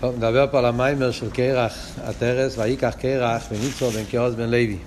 [0.00, 1.72] טוב, נדבר פה על המיימר של קרח
[2.04, 4.78] הטרס, ויקח קרח וניצור בן כאוס בן לוי.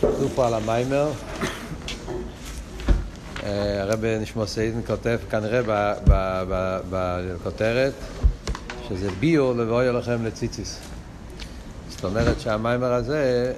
[0.00, 1.10] כתוב פה על המיימר,
[3.42, 5.60] אה, הרב נשמע סיידן כותב כנראה
[6.90, 7.92] בכותרת
[8.88, 10.78] שזה ביור לבואי לכם לציציס.
[11.88, 13.52] זאת אומרת שהמיימר הזה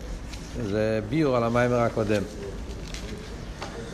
[0.62, 2.22] זה ביור על המיימר הקודם.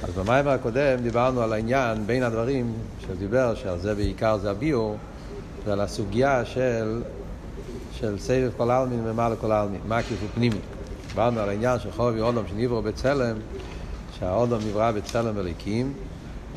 [0.02, 2.72] אז במיימר הקודם דיברנו על העניין בין הדברים
[3.06, 4.96] שדיבר, שעל זה בעיקר זה הביור,
[5.64, 7.02] ועל הסוגיה של,
[7.92, 10.58] של סבב כל העלמין ומעלה כל העלמין, מקיף ופנימי.
[11.08, 13.36] דיברנו על העניין של חובי אודום שנברו בצלם,
[14.18, 15.93] שהאודום נברא בצלם אליקים,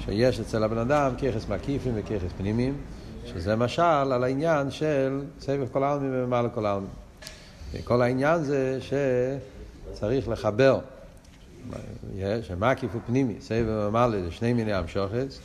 [0.05, 2.73] שיש אצל הבן אדם ככס מקיפים וככס פנימיים,
[3.25, 6.89] שזה משל על העניין של סבב כל העלמין ומעלה כל העלמין.
[7.73, 10.79] וכל העניין זה שצריך לחבר,
[12.41, 15.39] שמקיף ופנימי, סבב ומעלה זה שני מיני המשוכס,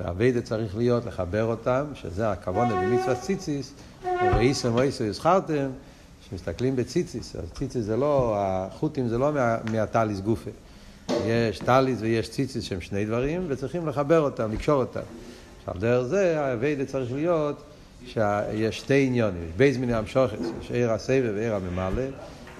[0.00, 3.72] והאביידה צריך להיות לחבר אותם, שזה הכוונה במצווה ציציס,
[4.04, 5.70] וראיסם ואיסו יזכרתם,
[6.30, 10.50] שמסתכלים בציציס, אז ציציס זה לא, החוטים זה לא מה, מהטליס גופה.
[11.26, 15.00] יש טליס ויש ציציס שהם שני דברים, וצריכים לחבר אותם, לקשור אותם.
[15.58, 17.62] עכשיו, דרך זה, האביידה צריך להיות
[18.06, 22.02] שיש שתי עניונים, יש בייז מיני המשוכס, יש עיר הסבב ועיר הממלא,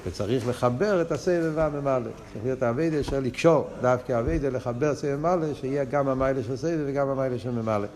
[0.06, 2.10] וצריך לחבר את הסבב והממלא.
[2.32, 6.84] צריך להיות האביידה של לקשור, דווקא האביידה לחבר סבב וממלא, שיהיה גם המיילה של סבב
[6.86, 7.86] וגם המיילה של ממלא.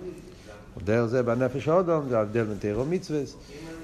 [0.85, 3.21] דרך זה בנפש האודום, זה ההבדל בין תירו מצווה,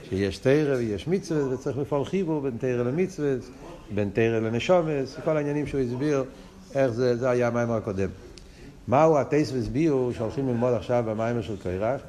[0.08, 3.34] שיש תירה ויש מצווה, וצריך לפעול חיבור בין תירה למצווה,
[3.94, 6.24] בין תירה לנשומס, כל העניינים שהוא הסביר,
[6.74, 8.08] איך זה, זה היה המיימר הקודם.
[8.88, 12.00] מהו הטייס והסבירו שהולכים ללמוד עכשיו במיימר של קוירח?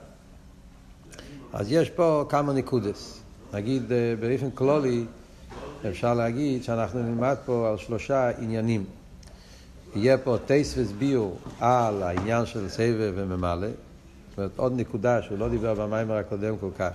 [1.54, 3.20] אז יש פה כמה נקודס.
[3.54, 3.84] נגיד
[4.20, 5.06] באופן כלולי,
[5.90, 8.86] אפשר להגיד שאנחנו נלמד פה על שלושה עניינים.
[9.96, 13.68] יהיה פה טייס וסביור על העניין של סבב וממלא.
[14.30, 16.92] זאת אומרת, עוד נקודה שהוא לא דיבר במיימר הקודם כל כך,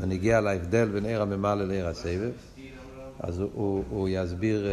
[0.00, 2.30] ונגיע להבדל בין עיר הממלא לעיר הסבב.
[3.20, 4.66] אז הוא, הוא, הוא יסביר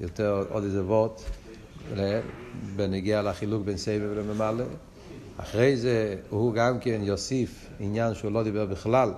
[0.00, 1.22] יותר עוד איזה וורט,
[2.76, 4.64] בנגיע לחילוק בין סבב לממלא.
[5.36, 9.12] אחרי זה הוא גם כן יוסיף עניין שהוא לא דיבר בכלל,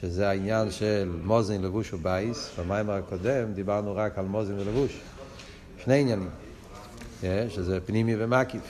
[0.00, 2.50] שזה העניין של מוזן, לבוש ובייס.
[2.58, 5.00] במיימר הקודם דיברנו רק על מוזן ולבוש.
[5.84, 6.28] שני עניינים,
[7.48, 8.62] שזה פנימי ומקיף.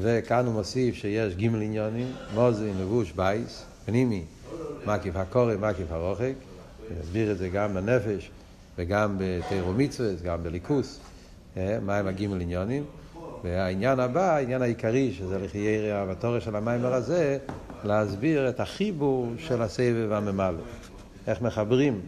[0.00, 4.24] וכאן הוא מוסיף שיש גימל עניונים, מוזן, לבוש, בייס, פנימי,
[4.86, 6.32] מקיף הקורא, מקיף הרוחק.
[7.00, 8.30] יסביר את זה גם בנפש
[8.78, 11.00] וגם בתיירו מצווה, גם בליכוס,
[11.56, 12.84] מהם הגימל עניונים.
[13.44, 17.38] והעניין הבא, העניין העיקרי, שזה לכי ירא בתורש של המיימר הזה,
[17.84, 20.62] להסביר את החיבור של הסבב והממלא.
[21.26, 22.00] איך מחברים,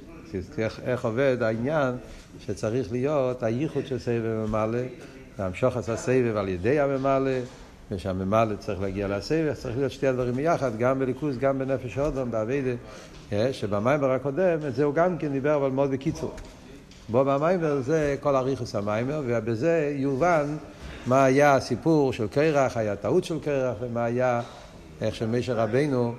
[0.59, 1.95] איך, איך עובד העניין
[2.47, 4.79] שצריך להיות הייחוד של סבב וממלא,
[5.39, 7.31] להמשוך את הסבב על ידי הממלא,
[7.91, 12.71] ושהממלא צריך להגיע לסבב, צריך להיות שתי הדברים ביחד, גם בליכוז, גם בנפש אודום, באביידה,
[13.53, 16.35] שבמיימר הקודם, את זה הוא גם כן דיבר, אבל מאוד בקיצור.
[17.09, 20.57] בו במיימר זה כל אריכוס המיימר, ובזה יובן
[21.07, 24.41] מה היה הסיפור של קרח, היה טעות של קרח, ומה היה
[25.01, 26.15] איך שמשה רבנו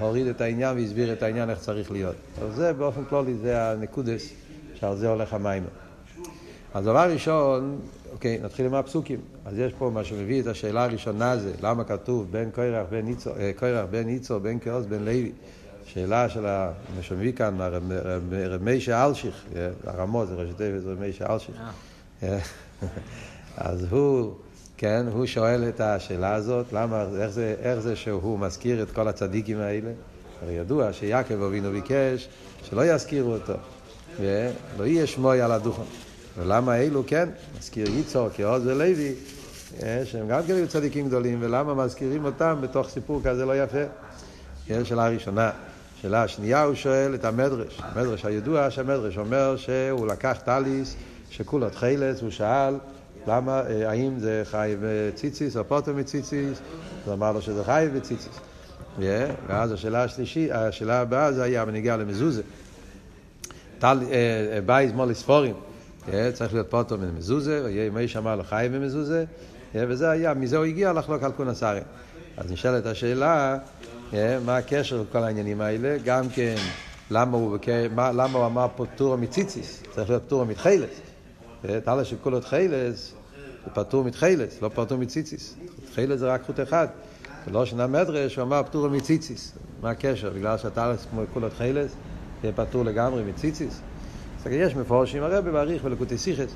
[0.00, 2.14] הוריד את העניין והסביר את העניין איך צריך להיות.
[2.42, 4.32] אז זה באופן כללי, זה הנקודס
[4.74, 5.68] שעל זה הולך המיימר.
[6.74, 7.78] אז דבר ראשון,
[8.12, 9.20] אוקיי, נתחיל עם הפסוקים.
[9.44, 13.30] אז יש פה מה שמביא את השאלה הראשונה זה, למה כתוב בין קורח בן ניצו,
[13.56, 15.32] קורח בן ניצו, בין כאוס בן לוי.
[15.86, 17.58] שאלה של מה שמביא כאן,
[18.32, 19.44] רמי שאלשיך,
[19.86, 21.56] הרמות זה ראשי תיבת רמי שאלשיך.
[23.56, 24.34] אז הוא,
[24.78, 29.08] כן, הוא שואל את השאלה הזאת, למה, איך זה, איך זה שהוא מזכיר את כל
[29.08, 29.90] הצדיקים האלה?
[30.42, 32.28] הרי ידוע שיעקב אבינו ביקש
[32.62, 33.52] שלא יזכירו אותו,
[34.20, 35.82] ולא יהיה שמוי על הדוכן.
[36.38, 37.28] ולמה אלו כן,
[37.58, 39.14] מזכיר ייצור, כעוז ולוי,
[40.04, 43.82] שהם גם כן היו צדיקים גדולים, ולמה מזכירים אותם בתוך סיפור כזה לא יפה?
[44.66, 45.50] כן, שאלה ראשונה.
[46.02, 50.96] שאלה השנייה הוא שואל את המדרש, המדרש הידוע שהמדרש אומר שהוא לקח טליס
[51.30, 52.74] שכולו תחילס, הוא שאל
[53.26, 56.58] למה, האם זה חי בציציס או פוטו מציציס,
[57.04, 58.40] הוא אמר לו שזה חי בציציס.
[59.46, 62.42] ואז השאלה השלישית, השאלה הבאה זה היה בניגיע למזוזה.
[64.66, 65.54] בייז מולי ספורים,
[66.32, 69.24] צריך להיות פוטו ממזוזה, ויהיה מי שאמר לו חי במזוזה,
[69.74, 71.82] וזה היה, מזה הוא הגיע לחלוק על קונוסרים.
[72.36, 73.58] אז נשאלת השאלה,
[74.44, 75.96] מה הקשר לכל העניינים האלה?
[76.04, 76.54] גם כן,
[77.10, 77.58] למה הוא,
[77.96, 79.82] למה הוא אמר פטור מציציס?
[79.94, 80.90] צריך להיות פטור מתחילס.
[81.84, 83.14] תלה שכולו תחילס,
[83.66, 85.54] זה פטור מתחילס, לא פטור מציציס.
[85.90, 86.86] תחילס זה רק חוט אחד.
[87.46, 89.52] זה לא שנה מדרש, הוא אמר פטור מציציס.
[89.82, 90.30] מה הקשר?
[90.30, 90.92] בגלל שאתה
[91.32, 91.90] כולו תחילס,
[92.40, 93.80] תהיה פטור לגמרי מציציס.
[94.44, 96.52] אז יש מפורשים הרבי מעריך ולקוטי סיכס.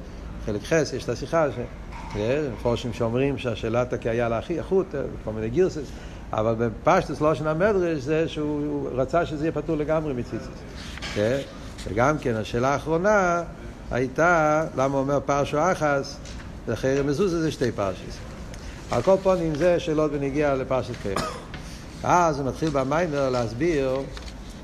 [0.46, 1.46] חלק חס, יש את השיחה,
[2.54, 5.88] מפורשים שאומרים שהשאלת כי היה לאחי החוט, כל מיני גירסס.
[6.32, 10.48] אבל בפשטוס לא של המדרש זה שהוא רצה שזה יהיה פטור לגמרי מציציס.
[11.14, 11.38] כן?
[11.88, 13.42] וגם כן, השאלה האחרונה
[13.90, 16.16] הייתה, למה אומר פרשו אחס,
[16.68, 18.18] וחרם מזוזה זה שתי פרשס.
[18.90, 21.24] על כל פונים זה שאלות בנגיע לפרשת חרם.
[22.02, 24.00] אז הוא מתחיל במיימר להסביר,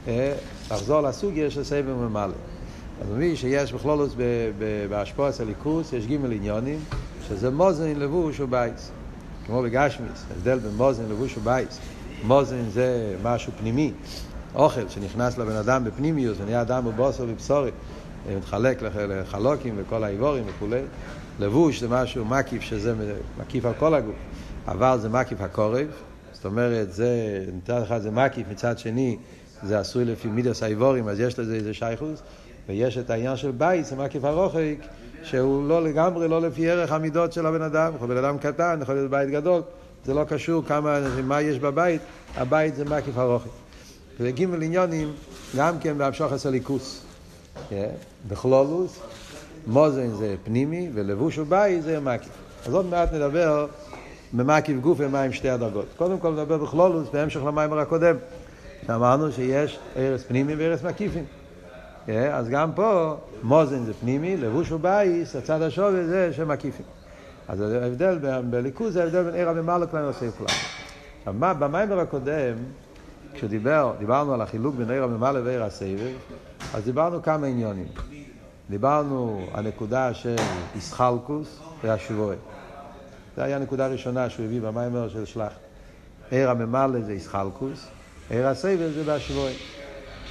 [0.09, 0.33] אה,
[0.71, 2.35] לחזור לסוגיה של סבב ממלא.
[3.03, 4.15] אז מבין שיש בכלולוס
[4.89, 6.79] בהשפוע אצל ליכוס, יש גימל עניונים,
[7.29, 8.91] שזה מוזן, לבוש ובייס.
[9.47, 11.79] כמו בגשמיס, ההבדל בין מוזן לבוש ובייס.
[12.25, 13.93] מוזן זה משהו פנימי,
[14.55, 17.71] אוכל שנכנס לבן אדם בפנימיוס, ונהיה אדם בבוסר ובבשורי,
[18.37, 20.81] מתחלק לחלוקים וכל האיבורים וכולי.
[21.41, 22.95] לבוש זה משהו מקיף, שזה
[23.39, 24.15] מקיף על כל הגוף,
[24.69, 25.87] אבל זה מקיף הקורב,
[26.33, 29.17] זאת אומרת, זה, מצד אחד זה מקיף, מצד שני
[29.63, 32.23] זה עשוי לפי מידס האיבורים, אז יש לזה איזה שייכוס,
[32.69, 34.77] ויש את העניין של בית, זה מקיף הרוחק,
[35.23, 38.95] שהוא לא לגמרי, לא לפי ערך המידות של הבן אדם, יכול להיות אדם קטן, יכול
[38.95, 39.63] להיות בית גדול,
[40.05, 42.01] זה לא קשור כמה, מה יש בבית,
[42.37, 43.51] הבית זה מקיף הרוחק.
[44.21, 45.13] וגימל עניונים,
[45.57, 47.03] גם כן בהמשוך הסליקוס.
[47.69, 47.89] כן?
[48.29, 48.99] בכלולוס,
[49.67, 52.33] מוזן זה פנימי, ולבוש ובית זה מקיף.
[52.67, 53.67] אז עוד מעט נדבר
[54.33, 55.87] במקיף גוף ומה עם שתי הדרגות.
[55.97, 58.17] קודם כל נדבר בכלולוס, בהמשך למיימר הקודם,
[58.87, 61.25] שאמרנו שיש ארץ פנימי וארץ מקיפים.
[62.07, 62.31] כן?
[62.33, 66.87] אז גם פה, מוזן זה פנימי, לבוש ובייס, הצד השווה זה שמקיפים.
[67.49, 68.19] אז ההבדל
[68.51, 70.47] בליכוז זה ההבדל בין עיר הממלא כלל לנושא כלל.
[71.19, 72.55] עכשיו, במיימר הקודם,
[73.35, 76.15] כשדיברנו על החילוק בין עיר הממלא ועיר הסבב,
[76.75, 77.87] אז דיברנו כמה עניונים.
[78.71, 80.37] דיברנו על נקודה של
[80.75, 82.37] איסחלקוס והשבועי.
[83.37, 85.53] זו הייתה הנקודה הראשונה שהוא הביא במיימר של שלח.
[86.31, 87.87] עיר הממלא זה איסחלקוס,
[88.31, 89.55] עיר הסבב זה בהשבועי.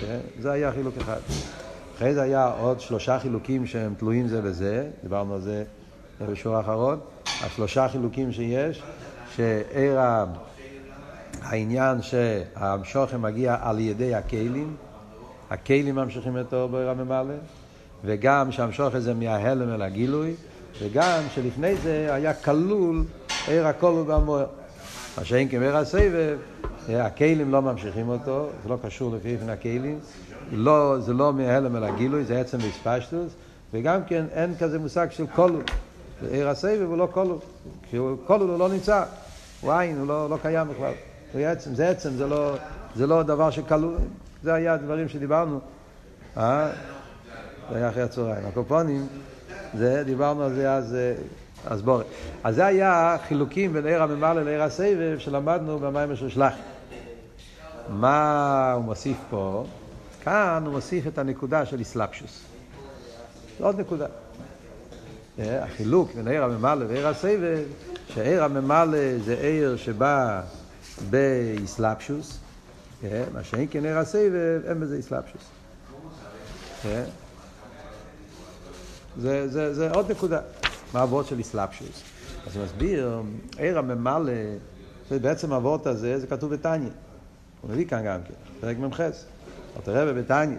[0.02, 0.20] כן?
[0.40, 1.20] זה היה חילוק אחד.
[1.96, 5.64] אחרי זה היה עוד שלושה חילוקים שהם תלויים זה בזה, דיברנו על זה
[6.22, 7.00] בשיעור האחרון.
[7.42, 8.84] השלושה חילוקים שיש,
[9.36, 10.00] שעיר
[11.42, 14.76] העניין שהמשוכן מגיע על ידי הכלים,
[15.50, 17.34] הכלים ממשיכים את אור בעיר הממלא,
[18.06, 20.34] וגם שהמשוכן זה מההלם אל הגילוי,
[20.82, 23.04] וגם שלפני זה היה כלול
[23.48, 24.46] עיר הכל ובמוער.
[25.18, 26.38] מה שאין כמר הסבב,
[26.90, 30.00] הכלים לא ממשיכים אותו, זה לא קשור לפי איפן הכלים,
[30.52, 33.34] לא, זה לא מההלם אל הגילוי, זה עצם בספשטוס,
[33.74, 35.62] וגם כן אין כזה מושג של כלול.
[36.32, 37.38] עיר הסבב הוא לא כלול,
[38.28, 39.04] כלול הוא לא נמצא,
[39.62, 40.94] הוא עין, הוא לא, לא קיים בכלל.
[41.34, 42.56] זה עצם, זה עצם, זה לא,
[42.96, 43.96] זה לא דבר שכלול,
[44.44, 45.60] זה היה הדברים שדיברנו.
[46.38, 46.70] אה?
[47.72, 48.46] זה היה אחרי הצהריים.
[48.46, 49.08] הקופונים,
[49.74, 50.98] זה, דיברנו על זה אז,
[51.66, 52.02] אז בואו.
[52.44, 56.54] אז זה היה חילוקים בין עיר הממלא לעיר הסבב שלמדנו במים של שלח.
[57.90, 59.66] מה הוא מוסיף פה?
[60.24, 62.42] כאן הוא מוסיף את הנקודה של איסלפשוס.
[63.60, 64.06] עוד נקודה.
[65.40, 67.64] החילוק בין עיר הממלא ועיר הסבב,
[68.08, 70.42] שעיר הממלא זה עיר שבא
[71.10, 72.40] באיסלפשוס,
[73.34, 75.42] מה שאין כן עיר הסבב, אין בזה איסלפשוס.
[79.20, 80.40] זה, זה, זה עוד נקודה.
[80.94, 82.04] מה הוורד של איסלפשוס?
[82.48, 83.22] אז הוא מסביר,
[83.58, 84.34] עיר הממלא,
[85.12, 86.90] בעצם הוורד הזה, זה כתוב בתניא.
[87.62, 89.00] הוא מביא כאן גם כן, פרק מ"ח.
[89.78, 90.58] אלתר רבי בתניא,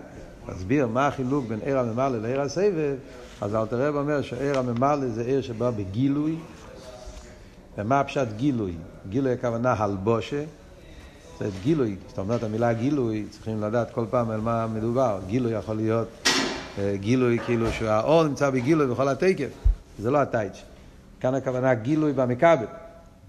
[0.48, 2.96] מסביר מה החילוק בין עיר הממלא לעיר הסבב,
[3.40, 6.36] אז אלתר רבי אומר שעיר הממלא זה עיר שבא בגילוי,
[7.78, 8.74] ומה הפשט גילוי?
[9.08, 10.44] גילוי הכוונה הלבושה,
[11.38, 15.18] זאת גילוי, זאת אומרת המילה גילוי, צריכים לדעת כל פעם על מה מדובר.
[15.26, 16.25] גילוי יכול להיות
[16.95, 19.49] גילוי כאילו שהאור נמצא בגילוי בכל התקף,
[19.99, 20.62] זה לא הטייץ'.
[21.21, 22.66] כאן הכוונה גילוי במכבל.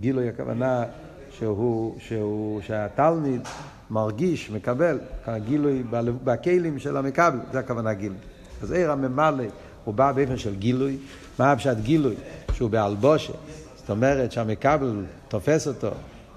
[0.02, 0.84] גילוי הכוונה
[1.32, 3.42] שהוא, שהוא, שהתלמיד
[3.90, 5.00] מרגיש, מקבל,
[5.46, 5.84] גילוי
[6.24, 8.18] בכלים של המכבל, זה הכוונה גילוי.
[8.62, 9.44] אז עיר הממלא
[9.86, 10.98] הוא בא באופן של גילוי.
[11.40, 12.16] מה הפשט גילוי?
[12.54, 13.34] שהוא באלבושה.
[13.76, 15.92] זאת אומרת שהמכבל תופס אותו,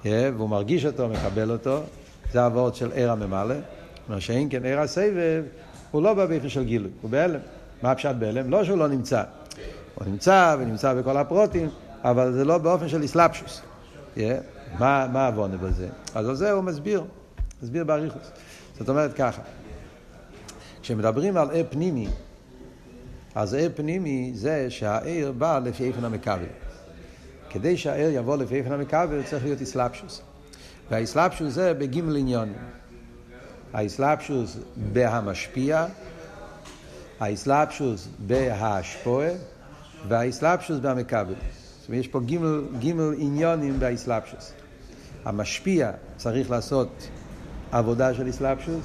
[0.05, 1.81] והוא מרגיש אותו, מקבל אותו.
[2.33, 3.55] זה הוורד של עיר הממלא.
[4.09, 5.43] מה שאין כן עיר הסבב,
[5.90, 7.40] הוא לא באופן של גילוי, הוא בהלם.
[7.82, 8.50] מה הפשט בהלם?
[8.50, 9.23] לא שהוא לא נמצא.
[9.94, 11.68] הוא נמצא ונמצא בכל הפרוטים,
[12.04, 13.61] אבל זה לא באופן של איסלאפשוס.
[14.16, 14.20] Yeah.
[14.78, 15.88] מה, מה עוונה בזה?
[16.14, 17.04] אז על זה הוא מסביר,
[17.62, 18.30] מסביר באריכוס.
[18.78, 19.42] זאת אומרת ככה,
[20.82, 22.09] כשמדברים על ער פנימי,
[23.35, 26.44] אז ער פנימי זה שהער בא לפי איפן המכבל.
[27.50, 30.23] כדי שהער יבוא לפי איפן המכבל צריך להיות איסלאפשוס.
[30.90, 32.59] והאיסלאפשוס זה בגימל עניונים.
[33.73, 34.57] האסלאפשוס
[34.93, 35.87] בהמשפיע,
[37.21, 39.29] האסלאפשוס בהשפועה
[40.09, 41.35] והאסלאפשוס במקבל.
[41.81, 44.53] זאת אומרת, יש פה גימל, גימל עניונים באסלאפשוס.
[45.25, 47.09] המשפיע צריך לעשות
[47.73, 48.85] עבודה של אסלאפשוס,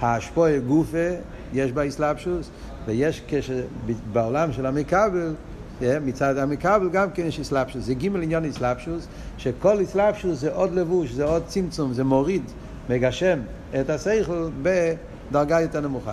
[0.00, 1.08] ההשפועה גופה
[1.52, 2.50] יש באסלאפשוס,
[2.86, 5.34] ויש כשבעולם של המקבל
[5.80, 7.84] מצד המקבל גם כן יש אסלאפשוס.
[7.84, 9.06] זה גימל עניין אסלאפשוס,
[9.38, 12.42] שכל אסלאפשוס זה עוד לבוש, זה עוד צמצום, זה מוריד,
[12.90, 13.38] מגשם
[13.80, 16.12] את השכל בדרגה יותר נמוכה.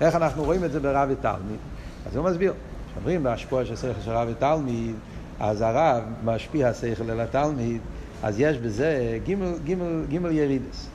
[0.00, 1.58] איך אנחנו רואים את זה ברב ותלמיד?
[2.06, 2.52] אז הוא מסביר.
[2.90, 4.94] כשאומרים בהשפוע של שכל של רב ותלמיד,
[5.40, 7.80] אז הרב משפיע השכל אל התלמיד,
[8.22, 10.88] אז יש בזה גימל, גימל, גימל ירידס.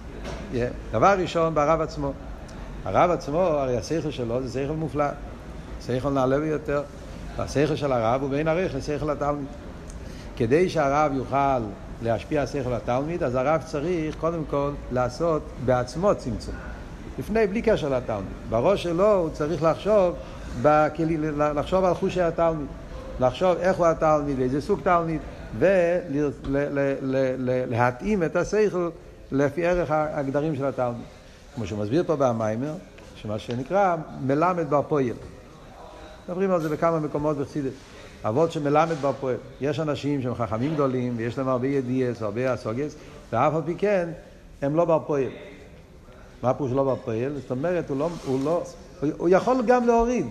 [0.53, 0.57] Yeah.
[0.91, 2.11] דבר ראשון ברב עצמו.
[2.85, 5.05] הרב עצמו, הרי השכל שלו זה שכל מופלא.
[5.85, 6.81] שכל נעלה ביותר.
[7.37, 9.47] והשכל של הרב הוא בין ערך לשכל התלמיד.
[10.37, 11.61] כדי שהרב יוכל
[12.01, 16.55] להשפיע השכל לתלמיד, אז הרב צריך קודם כל לעשות בעצמו צמצום.
[17.19, 18.31] לפני, בלי קשר לתלמיד.
[18.49, 20.15] בראש שלו הוא צריך לחשוב,
[20.61, 21.17] בכלי,
[21.55, 22.67] לחשוב על חושי התלמיד.
[23.19, 25.21] לחשוב איך הוא התלמיד, איזה סוג תלמיד,
[27.37, 28.89] ולהתאים את השכל
[29.31, 31.05] לפי ערך הגדרים של התלמיד.
[31.55, 32.73] כמו שהוא מסביר פה במיימר,
[33.15, 35.13] שמה שנקרא מלמד בר פועל.
[36.29, 37.71] מדברים על זה בכמה מקומות בחסידת.
[38.25, 39.35] אבות שמלמד בר פועל.
[39.61, 42.95] יש אנשים שהם חכמים גדולים, ויש להם הרבה ידיעס והרבה אסוגס,
[43.33, 44.09] ואף על פי כן,
[44.61, 45.29] הם לא בר פועל.
[46.43, 47.31] מה פירוש לא בר פועל?
[47.41, 48.63] זאת אומרת, הוא לא, הוא לא,
[49.01, 50.25] הוא, הוא יכול גם להוריד.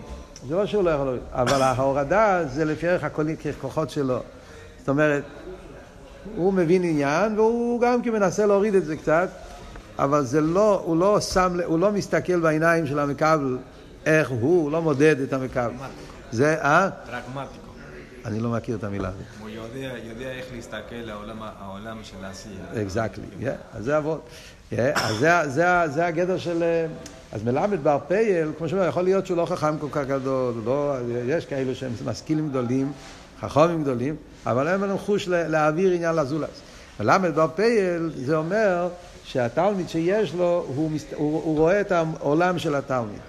[0.48, 1.22] זה לא שהוא לא יכול להוריד.
[1.32, 4.18] אבל ההורדה זה לפי ערך הכוחות שלו.
[4.78, 5.24] זאת אומרת,
[6.36, 9.28] הוא מבין עניין, והוא גם כן מנסה להוריד את זה קצת,
[9.98, 13.58] אבל זה לא, הוא לא שם, הוא לא מסתכל בעיניים של המכבל
[14.06, 15.70] איך הוא, הוא לא מודד את המכבל.
[16.32, 16.88] זה, אה?
[17.06, 17.67] פרגמטיקו.
[18.28, 19.20] אני לא מכיר את המילה הזאת.
[19.40, 22.82] הוא יודע, יודע איך להסתכל לעולם של העשייה.
[22.82, 23.26] אקזקטלי,
[23.74, 24.28] אז זה אבות.
[24.94, 26.62] אז זה, הגדר של...
[26.62, 26.86] אה,
[27.32, 30.94] אז מלמד בר פייל, כמו שאומר, יכול להיות שהוא לא חכם כל כך גדול, לא,
[31.26, 32.92] יש כאלו שהם משכילים גדולים,
[33.40, 34.16] חכמים גדולים,
[34.46, 36.60] אבל אין לנו חוש להעביר עניין לזולס.
[37.00, 38.88] מלמד בר פייל זה אומר
[39.24, 41.12] שהתלמיד שיש לו, הוא, מסת...
[41.14, 43.20] הוא, הוא רואה את העולם של התלמיד.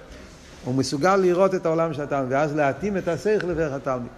[0.66, 4.12] הוא מסוגל לראות את העולם של התלמיד, ואז להתאים את השכל לדרך התלמיד.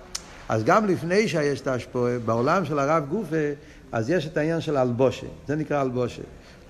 [0.49, 3.35] אז גם לפני שיש את ההשפועה, בעולם של הרב גופה,
[3.91, 6.21] אז יש את העניין של אלבושה, זה נקרא אלבושה.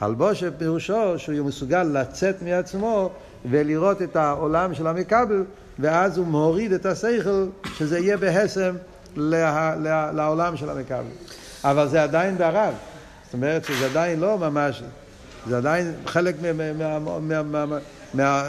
[0.03, 3.11] אלבושה פירושו שהוא מסוגל לצאת מעצמו
[3.45, 5.43] ולראות את העולם של המקבל,
[5.79, 7.45] ואז הוא מוריד את השכל,
[7.77, 8.75] שזה יהיה בהסם
[9.15, 11.03] לה, לה, לעולם של המקבל.
[11.63, 12.73] אבל זה עדיין בערב,
[13.25, 14.83] זאת אומרת שזה עדיין לא ממש,
[15.47, 16.35] זה עדיין חלק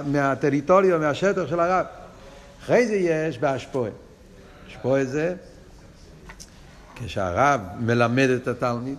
[0.06, 1.86] מהטריטוריה, מהשטח של הרב.
[2.62, 3.90] אחרי זה יש בהשפועה.
[4.72, 5.34] השפועה זה
[6.94, 8.96] כשהרב מלמד את התלמיד,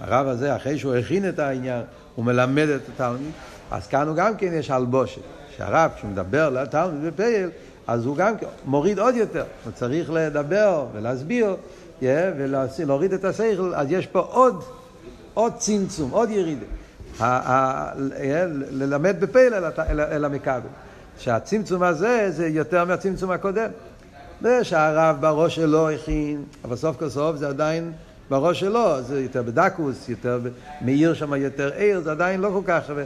[0.00, 1.82] הרב הזה, אחרי שהוא הכין את העניין,
[2.14, 3.30] הוא מלמד את התלמיד,
[3.70, 5.20] אז כאן הוא גם כן יש הלבושת.
[5.56, 7.50] שהרב, כשהוא מדבר לתלמיד בפייל,
[7.86, 9.44] אז הוא גם כן מוריד עוד יותר.
[9.64, 11.56] הוא צריך לדבר ולהסביר,
[12.00, 12.04] yeah,
[12.36, 14.64] ולהוריד את השכל, אז יש פה עוד,
[15.34, 16.66] עוד צמצום, עוד ירידה.
[18.70, 19.54] ללמד בפייל
[19.88, 20.60] אל המכבל.
[21.18, 23.70] שהצמצום הזה זה יותר מהצמצום הקודם.
[24.40, 27.92] זה שהרב בראש שלו הכין, אבל סוף כל סוף זה עדיין
[28.30, 30.40] בראש שלו, זה יותר בדקוס, יותר
[30.80, 33.04] מאיר שם יותר עיר, זה עדיין לא כל כך שווה.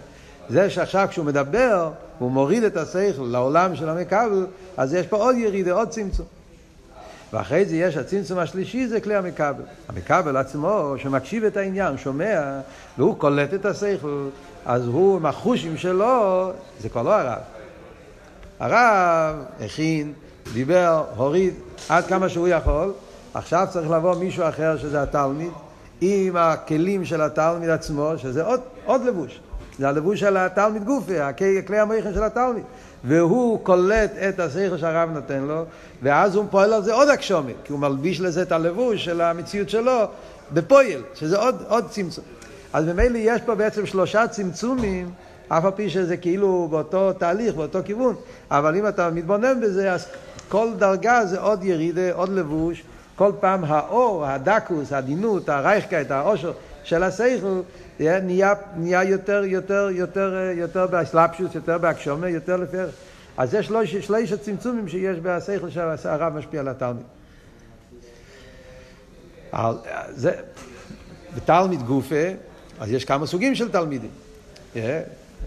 [0.48, 4.46] זה שעכשיו כשהוא מדבר, הוא מוריד את השכל לעולם של המכבל,
[4.76, 6.26] אז יש פה עוד ירידה, עוד צמצום.
[7.32, 9.62] ואחרי זה יש הצמצום השלישי, זה כלי המכבל.
[9.88, 12.60] המכבל עצמו, שמקשיב את העניין, שומע,
[12.98, 14.28] והוא קולט את השכל,
[14.66, 17.38] אז הוא עם החושים שלו, זה כבר לא הרב.
[18.60, 20.12] הרב הכין,
[20.52, 21.54] דיבר, הוריד,
[21.88, 22.92] עד כמה שהוא יכול,
[23.34, 25.50] עכשיו צריך לבוא מישהו אחר שזה התלמיד,
[26.00, 29.40] עם הכלים של התלמיד עצמו, שזה עוד, עוד לבוש.
[29.78, 31.14] זה הלבוש של התלמיד גופי,
[31.66, 32.64] כלי המכן של התלמיד.
[33.04, 35.64] והוא קולט את השכל שהרב נותן לו,
[36.02, 39.70] ואז הוא פועל על זה עוד הקשומת, כי הוא מלביש לזה את הלבוש של המציאות
[39.70, 40.00] שלו
[40.52, 42.24] בפועל, שזה עוד, עוד צמצום.
[42.72, 45.10] אז ממילא יש פה בעצם שלושה צמצומים,
[45.48, 48.14] אף על פי שזה כאילו באותו תהליך, באותו כיוון,
[48.50, 50.06] אבל אם אתה מתבונן בזה, אז
[50.48, 52.82] כל דרגה זה עוד ירידה, עוד לבוש,
[53.16, 56.52] כל פעם האור, הדקוס, העדינות, הרייכקייט, העושר
[56.84, 57.60] של השכל,
[58.00, 62.76] נהיה, נהיה יותר, יותר, יותר, יותר באסלאפשוס, יותר בהגשומה, יותר לפי.
[63.36, 67.06] אז יש שלוש, שלוש הצמצומים שיש בשכל שהרב משפיע על התלמיד.
[70.10, 70.32] זה,
[71.36, 72.24] בתלמיד גופה,
[72.80, 74.10] אז יש כמה סוגים של תלמידים.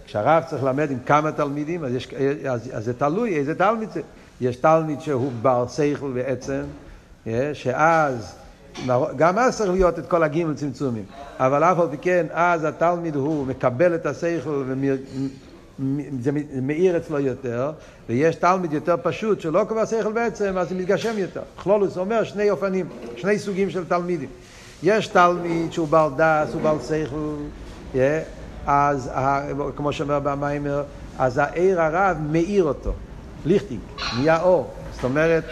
[0.06, 2.08] כשהרב צריך ללמד עם כמה תלמידים, אז, יש,
[2.50, 4.02] אז, אז זה תלוי איזה תלמיד זה.
[4.42, 6.62] יש תלמיד שהוא בר שכל בעצם,
[7.54, 8.36] שאז,
[9.18, 11.04] גם אז צריך להיות את כל הגימל צמצומים,
[11.38, 16.32] אבל אף על פי כן, אז התלמיד הוא מקבל את השכל וזה
[16.62, 17.72] מאיר אצלו יותר,
[18.10, 21.42] ויש תלמיד יותר פשוט שלא קובע שכל בעצם, אז זה מתגשם יותר.
[21.56, 24.30] כלולוס אומר שני אופנים, שני סוגים של תלמידים.
[24.84, 27.36] יש תלמיד שהוא בעל דס, הוא בעל שכל,
[28.66, 29.12] אז
[29.76, 30.84] כמו שאומר במיימר,
[31.20, 32.94] אז העיר הרב מאיר אותו,
[33.46, 33.82] ליכטינג,
[34.18, 34.70] נהיה אור.
[34.94, 35.44] זאת אומרת,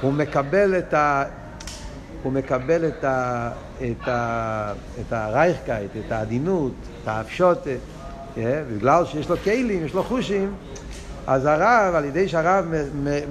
[0.00, 1.24] הוא מקבל את ה...
[2.22, 3.50] הוא מקבל את, ה,
[3.82, 6.72] את, ה, את הרייכקייט, את העדינות,
[7.02, 7.70] את האפשוטה,
[8.38, 10.54] אה, בגלל שיש לו כלים, יש לו חושים,
[11.26, 12.64] אז הרב, על ידי שהרב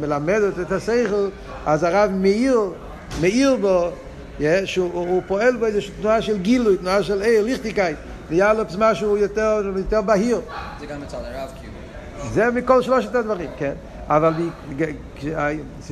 [0.02, 1.30] מלמד את השכל,
[1.66, 2.60] אז הרב מאיר,
[3.22, 3.90] מאיר בו,
[4.40, 7.98] yeah, שהוא פועל בו איזושהי תנועה של גילוי, תנועה של עיר, ליכטיקייט,
[8.30, 10.42] נהיה לו משהו יותר, יותר בהיר.
[10.80, 11.74] זה גם מצד הרב כאילו.
[12.32, 13.74] זה מכל שלושת הדברים, כן.
[14.08, 14.34] אבל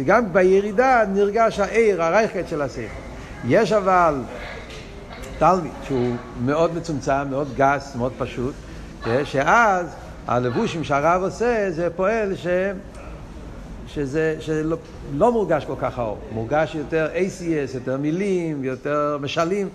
[0.05, 2.81] גם בירידה נרגש העיר, הרייכת של השכל.
[3.45, 4.15] יש אבל
[5.39, 6.15] תלמיד שהוא
[6.45, 8.53] מאוד מצומצם, מאוד גס, מאוד פשוט,
[9.23, 9.87] שאז
[10.27, 12.47] הלבושים שהרב עושה זה פועל ש...
[13.87, 14.77] שזה, שלא
[15.13, 19.69] לא מורגש כל כך האור, מורגש יותר ACS, יותר מילים, יותר משלים.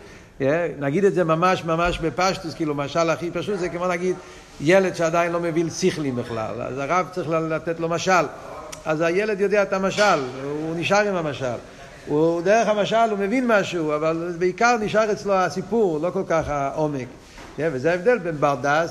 [0.78, 4.16] נגיד את זה ממש ממש בפשטות, כאילו משל הכי פשוט זה כמו נגיד
[4.60, 8.24] ילד שעדיין לא מבין שכלים בכלל, אז הרב צריך לתת לו משל.
[8.84, 11.46] אז הילד יודע את המשל, הוא נשאר עם המשל.
[12.06, 17.06] הוא דרך המשל הוא מבין משהו, אבל בעיקר נשאר אצלו הסיפור, לא כל כך העומק.
[17.58, 18.90] Yeah, וזה ההבדל בין בר דעת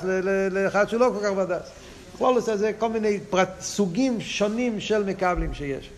[0.52, 1.72] לאחד שהוא לא כל כך בר דעת.
[2.18, 5.90] פולוס הזה כל מיני פרט, סוגים שונים של מקבלים שיש.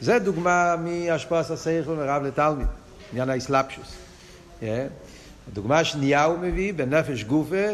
[0.00, 2.66] זה דוגמה מהשפעת השכל מרב לתלמיד,
[3.12, 4.07] עניין האסלאפשוס.
[4.60, 4.64] Yeah.
[5.52, 7.66] הדוגמה השנייה הוא מביא בנפש גופה,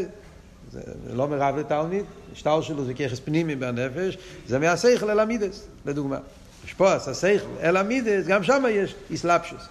[0.73, 0.81] זה
[1.13, 6.19] לא מרב לתלמיד, השטר שלו זה ככס פנימי בנפש, זה מהשכל אל המידס, לדוגמה.
[6.65, 9.63] השפועס, השכל אל המידס, גם שם יש אסלאפשוס.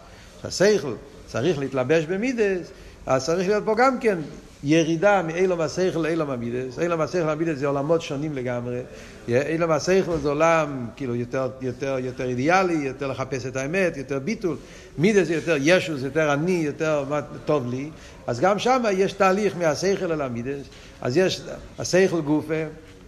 [0.44, 0.94] השכל
[1.28, 2.72] צריך להתלבש במידס,
[3.06, 4.18] אז צריך להיות פה גם כן
[4.64, 6.80] ירידה מאילום השכל לאילום המידס.
[6.80, 8.80] אילום השכל המידס זה עולמות שונים לגמרי.
[9.28, 14.58] אילום השכל זה עולם כאילו יותר, יותר, יותר אידיאלי, יותר לחפש את האמת, יותר ביטול.
[14.98, 17.04] מידס זה יותר ישוס, יותר אני, יותר
[17.46, 17.90] טוב לי.
[18.28, 20.66] אז גם שם יש תהליך מהשכל אל המידס.
[21.02, 21.42] אז יש
[21.80, 22.64] השכל גופה,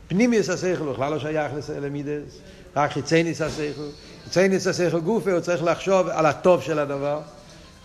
[0.07, 2.39] פנימיוס השכל בכלל לא שייך למידס,
[2.75, 3.87] רק חיצייניס השכל.
[4.23, 7.19] חיצייניס השכל גופה, הוא צריך לחשוב על הטוב של הדבר.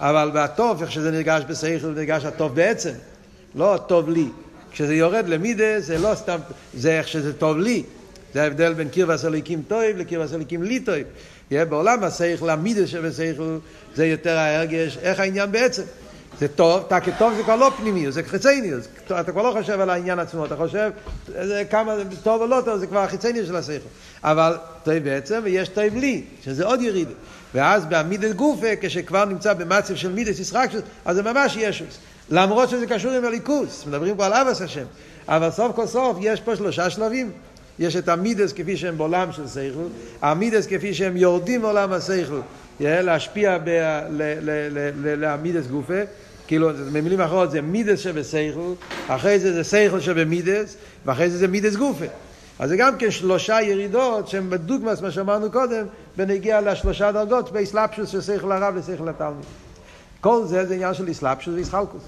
[0.00, 2.92] אבל בטוב, איך שזה נרגש בשכל, נרגש הטוב בעצם.
[3.54, 4.28] לא טוב לי.
[4.72, 6.38] כשזה יורד למידה, זה לא סתם,
[6.74, 7.82] זה איך שזה טוב לי.
[8.34, 10.94] זה ההבדל בין קיר וסליקים טוב לקיר וסליקים לי טוב.
[11.50, 13.58] יהיה בעולם השכל, המידה שבשכל,
[13.94, 15.82] זה יותר ההרגש, איך העניין בעצם.
[16.38, 18.70] זה טוב, אתה כטוב זה כבר לא פנימי, זה חיצייני,
[19.20, 20.90] אתה כבר לא חושב על העניין עצמו, אתה חושב
[21.28, 23.88] זה כמה טוב או לא טוב, זה כבר החיצייני של השכל.
[24.24, 27.12] אבל טוב בעצם, ויש טוב לי, שזה עוד ירידה.
[27.54, 31.98] ואז בעמידת גופה, כשכבר נמצא במצב של מידס ישחקשוס, אז זה ממש ישוס.
[32.30, 34.84] למרות שזה קשור עם הליכוס, מדברים פה על אבס השם.
[35.28, 37.30] אבל סוף כל סוף יש פה שלושה שלבים.
[37.78, 39.86] יש את המידס כפי שהם בעולם של סייכל,
[40.22, 42.40] המידס כפי שהם יורדים מעולם הסייכל,
[42.80, 43.58] להשפיע
[45.04, 46.00] להמידס גופה,
[46.46, 48.72] כאילו במילים אחרות זה מידס שבסייכל,
[49.08, 52.04] אחרי זה זה סייכל שבמידס, ואחרי זה זה מידס גופה.
[52.58, 58.10] אז זה גם כן שלושה ירידות שהן בדוגמאס, מה שאמרנו קודם, בנגיע לשלושה דרגות, באסלאפשוס
[58.10, 59.44] של שכל הרב ושכל התלמיד.
[60.20, 62.02] כל זה זה עניין של אסלאפשוס ואיסחלקוס.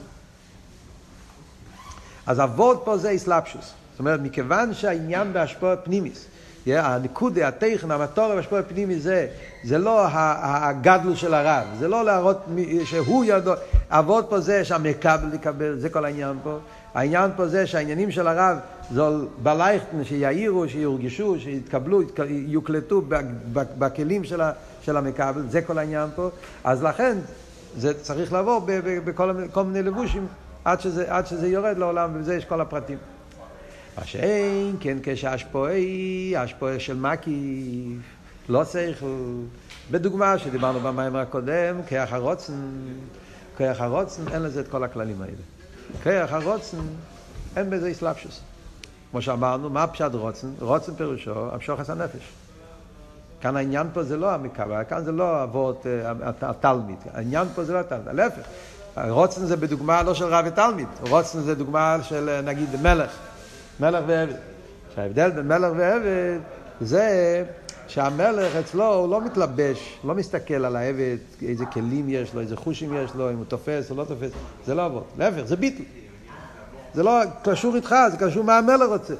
[2.26, 3.72] אז אבות פה זה אסלאפשוס.
[3.92, 6.26] זאת אומרת, מכיוון שהעניין בהשפעה פנימיס,
[6.66, 9.26] הנקודה, הטכן, המטור בהשפעה פנימיס זה,
[9.64, 12.38] זה לא הגדלו של הרב, זה לא להראות
[12.84, 13.52] שהוא ידו,
[13.90, 16.58] אבות פה זה שהמקבל יקבל, זה כל העניין פה.
[16.94, 18.58] העניין פה זה שהעניינים של הרב
[18.94, 23.02] זול בלייכטן, שיעירו, שיורגשו, שיתקבלו, יוקלטו
[23.52, 24.24] בכלים
[24.82, 26.30] של, המקבל, זה כל העניין פה.
[26.64, 27.18] אז לכן
[27.76, 28.66] זה צריך לעבור
[29.04, 30.26] בכל מיני לבושים
[30.64, 32.98] עד שזה, עד שזה יורד לעולם, ובזה יש כל הפרטים.
[33.98, 38.02] מה שאין, כן כשהשפועה היא השפועה של מקיף,
[38.48, 39.04] לא צריך,
[39.90, 42.52] בדוגמה שדיברנו במים הקודם, כיח הרוצן,
[43.56, 45.32] כיח הרוצן, אין לזה את כל הכללים האלה.
[46.02, 46.78] כיח הרוצן,
[47.56, 48.40] אין בזה אסלאפשוס.
[49.10, 50.48] כמו שאמרנו, מה פשט רוצן?
[50.60, 52.32] רוצן פירושו המשוחס הנפש.
[53.40, 57.72] כאן העניין פה זה לא המקבל, כאן זה לא אבות אה, התלמיד, העניין פה זה
[57.72, 58.42] לא התלמיד, להפך.
[58.96, 63.10] רוצן זה בדוגמה לא של רב ותלמיד, רוצן זה דוגמה של אה, נגיד מלך,
[63.80, 64.34] מלך ועבד.
[64.94, 66.38] שההבדל בין מלך ועבד
[66.80, 67.44] זה
[67.88, 72.96] שהמלך אצלו הוא לא מתלבש, לא מסתכל על העבד, איזה כלים יש לו, איזה חושים
[72.96, 74.30] יש לו, אם הוא תופס או לא תופס,
[74.66, 75.82] זה לא אבות, להפך, זה ביטל.
[76.94, 79.14] זה לא קשור איתך, זה קשור מה המלך רוצה.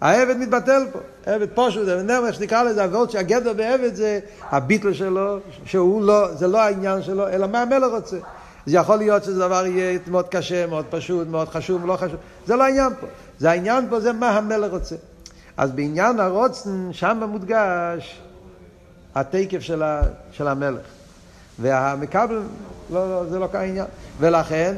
[0.00, 4.92] העבד מתבטל פה, עבד פשוט, עבד נר, איך שנקרא לזה, עבוד שהגדר בעבד זה הביטל
[4.92, 8.16] שלו, שהוא לא, זה לא העניין שלו, אלא מה המלך רוצה.
[8.66, 12.56] זה יכול להיות שזה דבר יהיה מאוד קשה, מאוד פשוט, מאוד חשוב, לא חשוב, זה
[12.56, 13.06] לא העניין פה.
[13.38, 14.96] זה העניין פה זה מה המלך רוצה.
[15.56, 18.20] אז בעניין הרוצן, שם מודגש
[19.14, 20.80] התקף של, ה, של המלך.
[21.58, 22.40] והמקבל,
[22.90, 23.86] לא, לא, זה לא כעניין.
[24.20, 24.74] ולכן,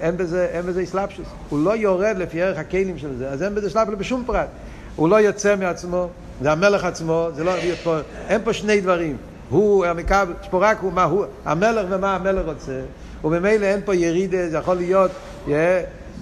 [0.00, 1.26] אין בזה, אין בזה אסלאפשוס.
[1.48, 4.48] הוא לא יורד לפי ערך הכלים של זה, אז אין בזה אסלאפשוס בשום פרט.
[4.96, 6.08] הוא לא יוצא מעצמו,
[6.42, 7.52] זה המלך עצמו, זה לא,
[7.84, 7.96] פה,
[8.28, 9.16] אין פה שני דברים.
[9.50, 12.80] הוא המקבל, יש פה רק הוא, מה הוא, המלך ומה המלך רוצה,
[13.24, 15.10] וממילא אין פה ירידה, זה יכול להיות,
[15.46, 15.50] yeah,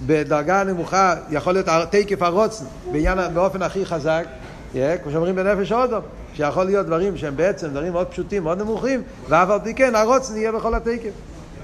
[0.05, 4.25] בדרגה נמוכה, יכול להיות תקף הרוצן, בעניין, באופן הכי חזק,
[4.73, 6.01] yeah, כמו שאומרים בנפש אודום,
[6.33, 10.37] שיכול להיות דברים שהם בעצם דברים מאוד פשוטים, מאוד נמוכים, ואף על פי כן הרוצן
[10.37, 11.11] יהיה בכל התקף.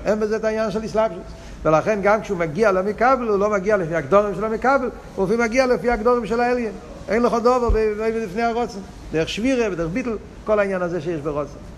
[0.06, 1.24] אין בזה את העניין של אסלאפשוס.
[1.64, 5.90] ולכן גם כשהוא מגיע למקבל, הוא לא מגיע לפי הגדורים של המקבל, הוא מגיע לפי
[5.90, 6.72] הגדורים של האליין.
[7.10, 7.70] אין לך דובר
[8.00, 8.80] לפני הרוצן.
[9.12, 11.73] דרך שבירה ודרך ביטל, כל העניין הזה שיש ברוצן.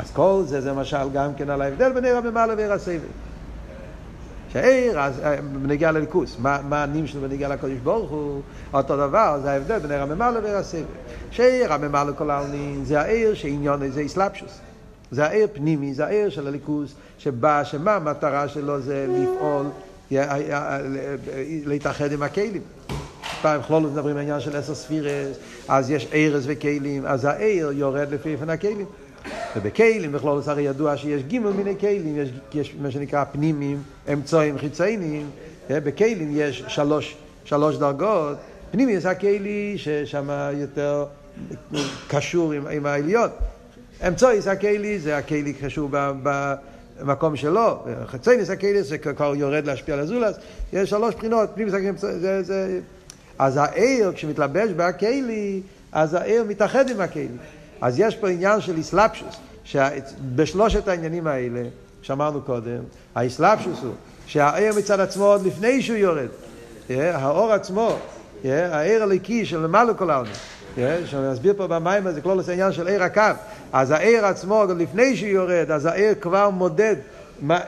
[0.00, 2.98] אז כל זה זה משל גם כן על ההבדל בין עיר הממלא ועיר הסבל.
[4.52, 8.40] שעיר, אז אה, בנגיע לליכוס, מה, הנים שלו בנגיע לקודש ברוך הוא,
[8.74, 10.82] אותו דבר, זה ההבדל בין עיר הממלא ועיר הסבל.
[11.30, 14.58] שעיר הממלא כל העלמין זה העיר שעניון זה איסלאפשוס.
[15.10, 19.66] זה העיר פנימי, זה העיר של הליכוס, שבא, שמה המטרה שלו זה לפעול,
[21.66, 22.62] להתאחד עם הכלים.
[23.42, 25.36] פעם כלולות מדברים על העניין של עשר ספירס,
[25.68, 28.86] אז יש ערס וכלים, אז העיר יורד לפי איפן הכלים.
[29.56, 35.30] ובכלים בכלול הרי ידוע שיש גימל מיני כלים, יש, יש מה שנקרא פנימיים, אמצעים חיצוניים,
[35.70, 38.36] בכלים יש שלוש, שלוש דרגות,
[38.70, 41.04] פנימי זה הכלי ששם יותר
[42.08, 43.28] קשור עם, עם העליון,
[44.08, 45.90] אמצעי זה הכלי, זה הכלי קשור
[46.22, 47.84] במקום שלו,
[48.42, 50.36] זה הכלי, זה כבר יורד להשפיע על הזולס,
[50.72, 52.80] יש שלוש בחינות, פנימי זה, זה, זה,
[53.38, 55.60] אז העיר כשמתלבש בהכלי,
[55.92, 57.28] אז העיר מתאחד עם הכלי.
[57.80, 61.62] אז יש פה עניין של איסלאפשוס, שבשלושת העניינים האלה,
[62.02, 62.78] שאמרנו קודם,
[63.14, 63.92] האיסלאפשוס הוא
[64.26, 66.28] שהעיר מצד עצמו עוד לפני שהוא יורד,
[66.90, 67.96] האור עצמו,
[68.44, 70.30] העיר הליקי של למעלה כל העולם,
[71.32, 73.22] אסביר פה במים הזה, כלול העניין של עיר הקו,
[73.72, 76.96] אז העיר עצמו עוד לפני שהוא יורד, אז העיר כבר מודד
[77.40, 77.60] מה,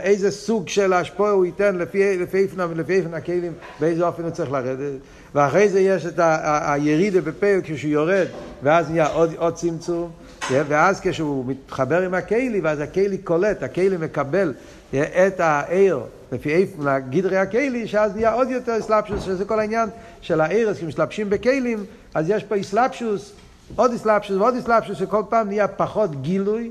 [0.00, 2.02] איזה סוג של השפוע הוא ייתן לפי,
[2.34, 5.00] איפנה ולפי איפנה הכלים, באיזה אופן הוא צריך לרדת.
[5.34, 8.26] ואחרי זה יש את הירידה בפרק כשהוא יורד,
[8.62, 10.10] ואז נהיה עוד, עוד צמצום,
[10.50, 14.54] ואז כשהוא מתחבר עם הכלי, ואז הכלי קולט, הכלי מקבל
[14.94, 16.00] את העיר
[16.32, 19.88] לפי איפנה גדרי הכלי, שאז נהיה עוד יותר אסלאפשוס, שזה כל העניין
[20.20, 21.84] של הערס, כשמשלבשים בכלים,
[22.14, 23.32] אז יש פה אסלאפשוס,
[23.76, 26.70] עוד אסלאפשוס ועוד אסלאפשוס, שכל פעם נהיה פחות גילוי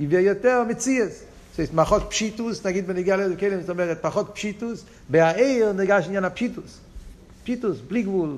[0.00, 1.22] ויותר מציאס.
[1.74, 6.78] פחות פשיטוס, נגיד בנגיעה לאיזה כלים, זאת אומרת פחות פשיטוס, בהעיר נרגש עניין הפשיטוס.
[7.42, 8.36] פשיטוס, בלי גבול,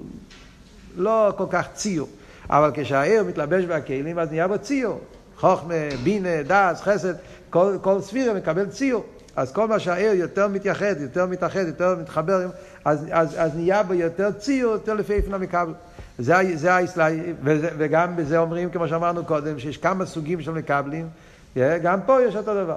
[0.97, 2.09] לא כל כך ציור.
[2.51, 5.01] אבל כשהעיר מתלבש בהכלים, אז נהיה בו ציור.
[5.37, 7.15] חוכמה, בינה, דס, חסד,
[7.51, 9.05] כל, כל ספירה מקבל ציור.
[9.37, 12.47] אז כל מה שהעיר יותר מתייחד, יותר מתאחד, יותר מתחבר,
[12.85, 15.73] אז, אז, אז נהיה בו יותר ציור, יותר לפי איפן המקבל.
[16.19, 21.09] זה, זה האסלאי, וגם בזה אומרים, כמו שאמרנו קודם, שיש כמה סוגים של מקבלים,
[21.57, 22.77] גם פה יש אותו דבר.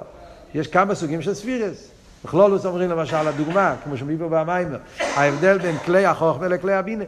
[0.54, 1.90] יש כמה סוגים של ספירס.
[2.24, 7.04] בכלולוס אומרים למשל, הדוגמה, כמו שאומרים פה במיימר, ההבדל בין כלי החוכמה לכלי הבינה.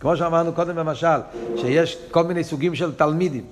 [0.00, 1.18] כמו שאמרנו קודם במשל,
[1.56, 3.44] שיש כל מיני סוגים של תלמידים.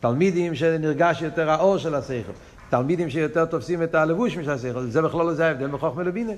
[0.00, 2.32] תלמידים שנרגש יותר האור של השכל.
[2.70, 4.86] תלמידים שיותר תופסים את הלבוש של השכל.
[4.86, 6.32] זה בכלול זה ההבדל בין חוכמה לבינה.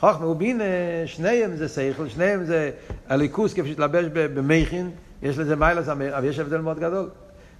[0.00, 0.64] חוכמה ובינה,
[1.06, 2.70] שניהם זה שכל, שניהם זה
[3.08, 4.90] הליכוס כפי שהתלבש במכין,
[5.22, 7.08] יש לזה מיילס, אבל יש הבדל מאוד גדול.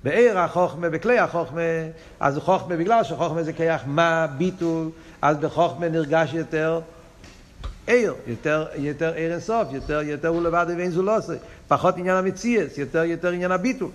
[0.04, 1.60] בעיר החוכמה, בכלי החוכמה,
[2.20, 4.90] אז חוכמה, בגלל שחוכמה זה כיח מה, ביטול,
[5.22, 6.80] אז בחוכמה נרגש יותר
[7.86, 11.32] עיר, יותר, יותר עיר אינסוף, יותר, יותר הוא לבד ואין זו לא עושה,
[11.68, 13.90] פחות עניין המציאס, יותר, יותר עניין הביטול.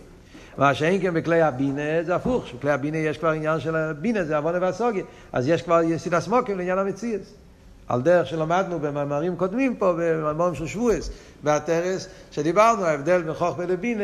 [0.57, 4.37] מה שאין כן בכלי הבינה זה הפוך, בכלי הבינה יש כבר עניין של הבינה, זה
[4.37, 7.33] עוונה והסוגיה, אז יש כבר יסיד הסמוקים לעניין המציאס.
[7.87, 11.09] על דרך שלמדנו במאמרים קודמים פה, במאמרים של שבועס,
[11.43, 14.03] והטרס, שדיברנו, ההבדל בין חוכמה לבינה,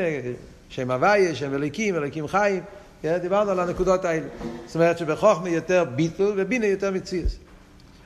[0.76, 2.64] שם הוויה, שם אליקים, אליקים חיים,
[3.02, 3.18] כן?
[3.18, 4.26] דיברנו על הנקודות האלה.
[4.66, 7.36] זאת אומרת שבחוכמה יותר ביטול ובינה יותר מציאס.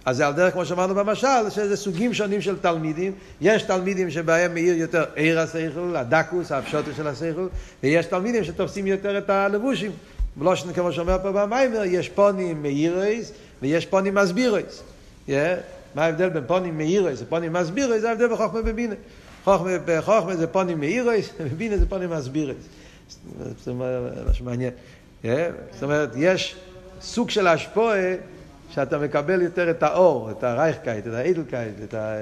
[0.05, 3.11] אז זה על דרך כמו שאמרנו במשל, שזה סוגים שונים של תלמידים.
[3.41, 7.47] יש תלמידים שבהם מאיר יותר עיר השכל, הדקוס, הפשוטו של השכל,
[7.83, 9.91] ויש תלמידים שתופסים יותר את הלבושים.
[10.35, 14.83] בלושן כמו שאומר פה במיימר, יש פונים מאירס ויש פונים מסבירס.
[15.27, 15.31] Yeah.
[15.95, 18.01] מה ההבדל בין פונים מאירס ופונים מסבירס?
[18.01, 18.95] זה ההבדל בחוכמה ובינה.
[20.01, 22.55] חוכמה זה פונים מאירס, ובינה זה פונים מסבירס.
[23.63, 23.73] זה
[24.29, 24.71] משהו מעניין.
[25.71, 26.55] זאת אומרת, יש
[27.01, 28.13] סוג של השפועה
[28.69, 32.15] שאתה מקבל יותר את האור, את הרייכקייט, את האידלקייט, את ה...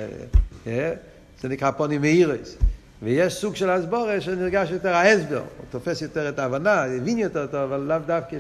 [1.42, 2.56] זה נקרא פונים מאירס.
[3.04, 7.62] ויש סוג של הסבורה שנרגש יותר ההסבר, הוא תופס יותר את ההבנה, הבין יותר טוב,
[7.62, 8.38] אבל לאו דווקא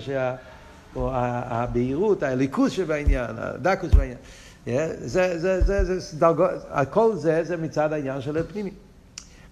[0.95, 4.17] שהבהירות, הליכוז שבעניין, הדקוס בעניין.
[4.65, 6.49] זה, זה, זה, זה דרגות,
[6.89, 8.71] כל זה זה מצד העניין של הפנימי.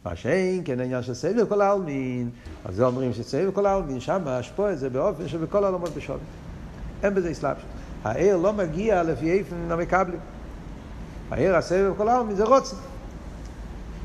[0.05, 2.29] מה שאין, כן העניין של סבב כל העלמין,
[2.65, 6.19] אז זה אומרים שסבב כל העלמין, שם השפוע זה באופן שבכל העולמות בשולם.
[7.03, 7.65] אין בזה אסלאפשוס.
[8.03, 10.19] העיר לא מגיע לפי איפן המקבלים.
[11.31, 12.77] העיר הסבב כל העלמין זה רוצן.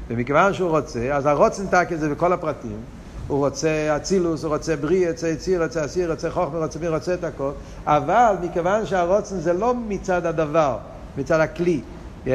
[0.09, 2.81] ומכיוון שהוא רוצה, אז הרוצן תק את זה בכל הפרטים,
[3.29, 7.15] הוא רוצה אצילוס, הוא רוצה בריא, רוצה יציר, רוצה אסיר, רוצה חוכמה, רוצה מי, רוצה
[7.15, 7.51] את הכל,
[7.87, 10.79] אבל מכיוון שהרוצן זה לא מצד הדבר,
[11.19, 11.81] מצד הכלי,
[12.27, 12.29] yeah,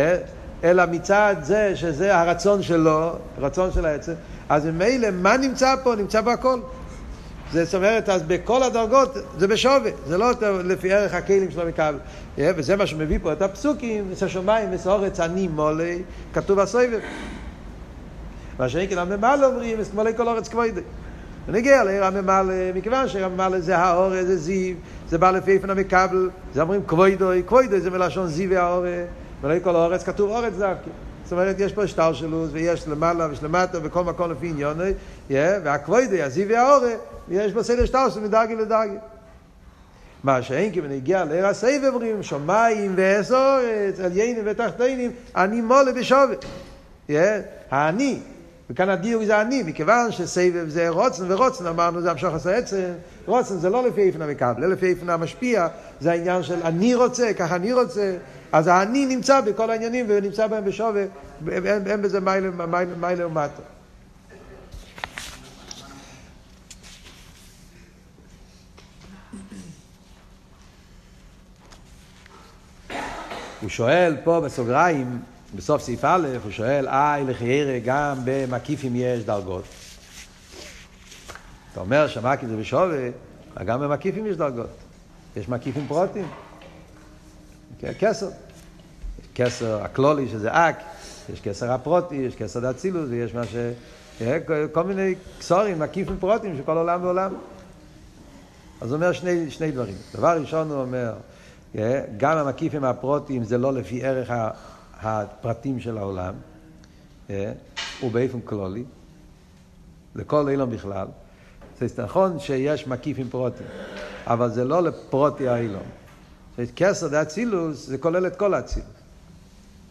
[0.63, 4.13] אלא מצד זה שזה הרצון שלו, הרצון של העצם,
[4.49, 5.95] אז ממילא מה נמצא פה?
[5.95, 6.59] נמצא בו הכל.
[7.51, 10.31] זאת אומרת, אז בכל הדרגות זה בשווה, זה לא
[10.63, 11.97] לפי ערך הכלים שלו מכבל.
[12.37, 16.97] וזה מה שמביא פה את הפסוקים, אצל שמיים וסורץ אני מולי, כתוב הסויבר.
[18.59, 20.81] מה שאין כן הממלא אומרים, כמו לכל אורץ כבודי.
[21.47, 24.75] ונגיע לעיר הממלא, מכיוון שהממלא זה האורץ, זה זיו,
[25.09, 29.07] זה בא לפי איפן המקבל, זה אומרים כבוידוי, כבוידוי זה מלשון זיו והאורץ,
[29.41, 30.89] ולא כל אורץ כתוב אורץ דווקא.
[31.23, 34.91] זאת אומרת, יש פה שטר שלוס, ויש למעלה ושלמטה, בכל מקום לפי עניוני,
[35.29, 38.95] והכבוידוי, הזיו והאורץ, ויש בו סדר שטר שלוס מדרגי לדרגי.
[40.23, 46.35] מה שאין כי בנגיע לעיר הסבב אומרים, שמיים ואסורץ, עליינים ותחתינים, אני מולה בשווה.
[47.71, 48.19] האני,
[48.69, 52.91] וכאן הדיוק זה אני, מכיוון שסבב זה רוצן, ורוצן אמרנו זה המשוך עשה עצם,
[53.25, 55.67] רוצן זה לא לפי איפן המקבל, אלא לפי איפן המשפיע,
[55.99, 58.15] זה העניין של אני רוצה, ככה אני רוצה,
[58.51, 61.03] אז האני נמצא בכל העניינים ונמצא בהם בשווה,
[61.51, 62.19] אין, אין בזה
[62.97, 63.61] מיילה ומטה.
[73.61, 75.19] הוא שואל פה בסוגריים,
[75.55, 79.63] בסוף סעיף א', הוא שואל, אה, לחיירה גם במקיפים יש דרגות.
[81.71, 83.09] אתה אומר שמקיף זה בשווה,
[83.65, 84.69] גם במקיפים יש דרגות.
[85.35, 86.27] יש מקיפים פרוטים.
[87.99, 88.29] כסר.
[89.35, 90.75] כסר הכלולי שזה אק,
[91.33, 93.55] יש כסר הפרוטי, יש כסר דאצילוס, ויש מה ש...
[94.71, 97.33] כל מיני קסורים, מקיפים פרוטים של כל עולם ועולם.
[98.81, 99.95] אז הוא אומר שני, שני דברים.
[100.15, 101.13] דבר ראשון הוא אומר,
[102.17, 104.31] גם המקיפים הפרוטים זה לא לפי ערך
[105.03, 106.33] הפרטים של העולם,
[107.99, 108.83] הוא באופן כללי,
[110.15, 111.07] לכל אילון בכלל.
[111.79, 113.67] זה נכון שיש מקיפים פרוטים,
[114.27, 115.83] אבל זה לא לפרוטי האילון.
[116.75, 118.89] כסר דאצילוס זה כולל את כל האצילוס,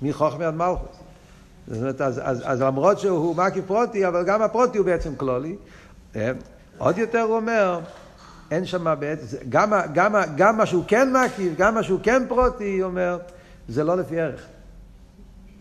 [0.03, 0.97] מחוכמה עד מלכוס.
[1.69, 5.57] זאת אומרת, אז, אז, אז למרות שהוא מקיף פרוטי, אבל גם הפרוטי הוא בעצם כלולי.
[6.79, 7.81] עוד יותר הוא אומר,
[8.51, 12.79] אין שם בעצם, גם, גם, גם מה שהוא כן מקיף, גם מה שהוא כן פרוטי,
[12.79, 13.19] הוא אומר,
[13.69, 14.47] זה לא לפי ערך.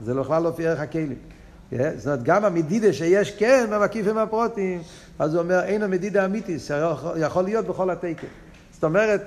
[0.04, 1.16] זה בכלל לא לפי ערך הכלים.
[1.72, 4.82] זאת אומרת, גם המדידה שיש כן במקיפים הפרוטים,
[5.20, 8.28] אז הוא אומר, אין המדידה אמיתית, שיכול להיות בכל התקן.
[8.74, 9.22] זאת אומרת,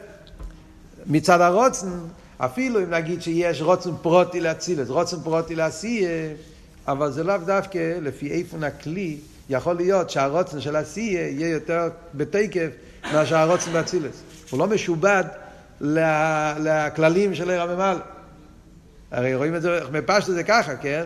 [1.06, 1.88] מצד הרוצן,
[2.38, 6.34] אפילו אם נגיד שיש רוצן פרוטי להצילת, רוצן פרוטי לעשייה,
[6.88, 9.16] אבל זה לאו דווקא לפי איפון הכלי,
[9.50, 12.68] יכול להיות שהרוצן של עשייה יהיה יותר בתקף
[13.12, 14.22] מאשר הרוצן באצילס.
[14.50, 15.24] הוא לא משובד
[15.80, 18.13] לכללים של עיר הממלא.
[19.14, 21.04] הרי רואים את זה, מפשט זה ככה, כן?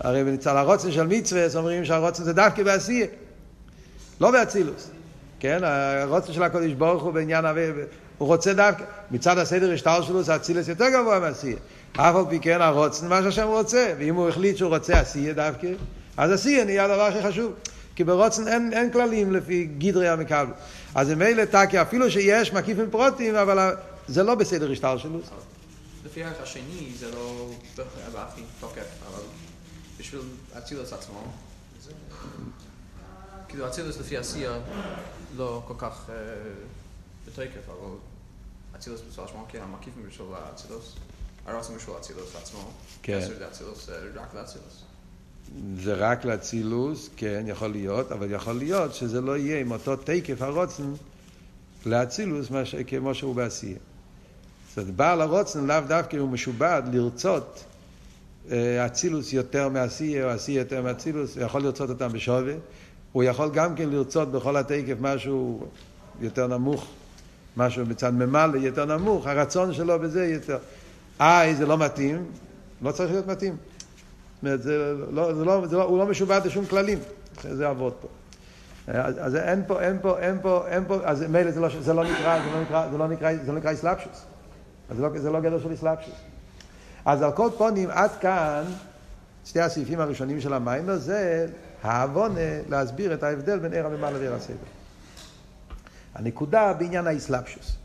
[0.00, 3.06] הרי בצד הרוצן של מצווה אומרים שהרוצן זה דווקא בעשייה,
[4.20, 4.90] לא באצילוס.
[5.40, 5.60] כן?
[5.62, 7.44] הרוצן של הקודש ברוך הוא בעניין,
[8.18, 11.56] הוא רוצה דווקא, מצד הסדר השטר שלו זה אצילס יותר גבוה מעשייה.
[11.92, 15.68] אף על פי כן הרוצן מה שהשם רוצה, ואם הוא החליט שהוא רוצה עשייה דווקא,
[16.16, 17.52] אז עשייה נהיה הדבר הכי חשוב.
[17.96, 20.46] כי ברוצן אין, אין כללים לפי גדרי המקבל.
[20.94, 23.74] אז ממילא טקי, אפילו שיש מקיפים פרוטים, אבל
[24.08, 25.18] זה לא בסדר השטר שלו.
[26.06, 27.50] לפי הערך השני זה לא
[28.22, 29.22] הכי תוקף, אבל
[29.98, 30.20] בשביל
[30.58, 31.32] אצילוס עצמו,
[33.48, 34.58] כאילו אצילוס לפי עשייה
[35.36, 36.10] לא כל כך
[37.26, 37.94] בתוקף, אבל
[38.76, 40.94] אצילוס בצורה שמו, כן, המקיפים בשביל אצילוס,
[41.46, 42.70] הרוצים בשביל אצילוס עצמו,
[43.02, 43.18] כן.
[43.18, 44.82] אצילוס רק לאצילוס.
[45.76, 50.42] זה רק לאצילוס, כן, יכול להיות, אבל יכול להיות שזה לא יהיה עם אותו תקף
[50.42, 50.92] הרוצן
[51.86, 52.50] לאצילוס
[52.86, 53.78] כמו שהוא בעשייה.
[54.76, 57.64] זאת אומרת, בעל הרוצן לאו דווקא הוא משובד לרצות
[58.86, 62.52] אצילוס יותר מעשייה או עשייה יותר מאצילוס, הוא יכול לרצות אותם בשווה,
[63.12, 65.66] הוא יכול גם כן לרצות בכל התקף משהו
[66.20, 66.86] יותר נמוך,
[67.56, 70.58] משהו בצד ממלא יותר נמוך, הרצון שלו בזה יותר.
[71.20, 72.24] אה, זה לא מתאים,
[72.82, 73.56] לא צריך להיות מתאים.
[74.42, 76.98] אומרת, זה לא, זה לא, זה לא, הוא לא משובד לשום כללים,
[77.42, 78.08] זה יעבוד פה.
[78.86, 81.94] אז, אז אין פה, אין פה, אין פה, אין פה, אז מילא זה לא, זה
[81.94, 84.35] לא נקרא, זה לא נקרא, זה לא נקרא, זה לא נקרא אסלאפשוס.
[84.90, 86.14] אז זה לא, זה לא גדר של אסלאפשוס.
[87.04, 88.64] אז על כל פונים, עד כאן,
[89.44, 91.46] שתי הסעיפים הראשונים של המיימר, זה
[91.82, 94.56] העוונה להסביר את ההבדל בין עיר הממלא ועיר הסדר.
[96.14, 97.76] הנקודה בעניין האסלאפשוס.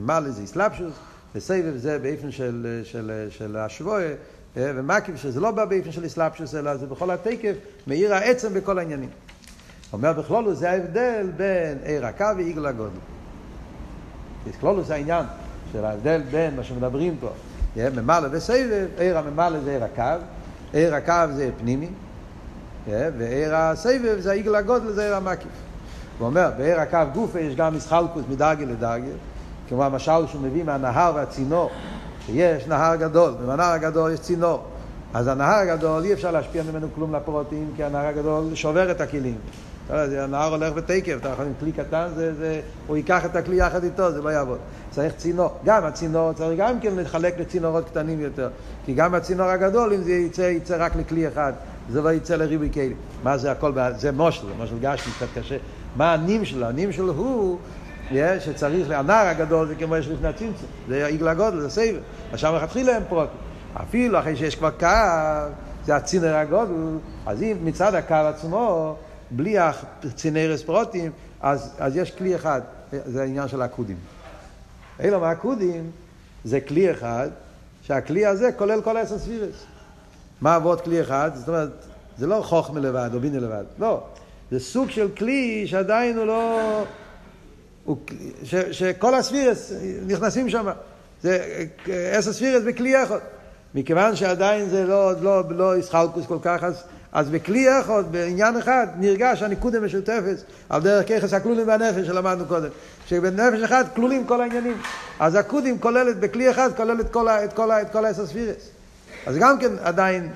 [0.00, 0.94] ממלא זה אסלאפשוס,
[1.34, 4.06] וסבב זה באופן של, של, של השבועה,
[4.56, 7.54] ומקיף שזה לא בא באופן של אסלאפשוס, אלא זה בכל התקף,
[7.86, 9.10] מאיר העצם בכל העניינים.
[9.92, 12.98] אומר בכלולו, זה ההבדל בין עיר הקו ועיגל הגודל.
[14.46, 15.24] בכלולו זה העניין
[15.72, 17.28] של ההבדל בין מה שמדברים פה,
[17.76, 20.24] ממלא וסבב, עיר הממלא זה עיר הקו,
[20.72, 21.88] עיר הקו זה פנימי,
[22.88, 25.48] ועיר הסבב זה העיגל הגודל, זה עיר המקיף.
[26.18, 29.12] הוא אומר, בער הקו גופה יש גם מסחלקוס מדרגה לדרגה,
[29.68, 31.70] כמו המשל שהוא מביא מהנהר והצינור,
[32.26, 34.62] שיש נהר גדול, ובנהר הגדול יש צינור.
[35.14, 39.38] אז הנהר הגדול אי אפשר להשפיע ממנו כלום לפרוטים, כי הנהר הגדול שובר את הכלים.
[39.90, 43.56] יודע, הנהר הולך בתקף, אתה יכול עם כלי קטן, זה, זה, הוא ייקח את הכלי
[43.56, 44.58] יחד איתו, זה לא יעבוד.
[44.90, 45.50] צריך צינור.
[45.64, 48.48] גם הצינור צריך גם כן לחלק לצינורות קטנים יותר.
[48.84, 51.52] כי גם הצינור הגדול, אם זה יצא, יצא רק לכלי אחד,
[51.90, 52.96] זה לא יצא לריבוי כלים.
[53.22, 55.56] מה זה הכל, זה מושל, זה מושל גשמי, קצת קשה.
[55.96, 56.66] מה הנים שלו?
[56.66, 57.58] הנים שלו הוא
[58.40, 61.98] שצריך, הנער הגדול זה כמו יש לפני הצמצום, זה עיגל הגודל, זה סייבר.
[62.32, 63.36] עכשיו מלכתחילה הם פרוטים.
[63.76, 64.86] אפילו אחרי שיש כבר קו,
[65.84, 66.72] זה הצינר הגודל,
[67.26, 68.96] אז אם מצד הקו עצמו,
[69.36, 72.60] בלי הצינרס פרוטים, אז, אז יש כלי אחד,
[72.92, 73.96] זה העניין של העקודים.
[75.00, 75.90] אלו מהעקודים
[76.44, 77.28] זה כלי אחד,
[77.82, 79.64] שהכלי הזה כולל כל עשר ספירס.
[80.40, 81.30] מה עבוד כלי אחד?
[81.34, 81.70] זאת אומרת,
[82.18, 84.02] זה לא חוכמה לבד או בינה לבד, לא.
[84.50, 86.84] זה סוג של כלי שעדיין הוא לא...
[87.84, 87.96] הוא,
[88.42, 89.72] ש, שכל הספירס
[90.06, 90.66] נכנסים שם.
[91.22, 91.64] זה
[92.12, 93.18] עשר ספירס בכלי אחד.
[93.74, 98.86] מכיוון שעדיין זה לא, לא, לא ישחלקוס כל כך, אז, אז בכלי אחד, בעניין אחד,
[98.98, 100.36] נרגש הניקוד המשותפת
[100.68, 102.68] על דרך ככס הכלולים והנפש שלמדנו קודם.
[103.06, 104.76] שבנפש אחד כלולים כל העניינים.
[105.20, 108.68] אז הקודים כוללת, בכלי אחד כוללת כל, את כל, את כל העשר ספירס.
[109.26, 110.28] אז גם כן עדיין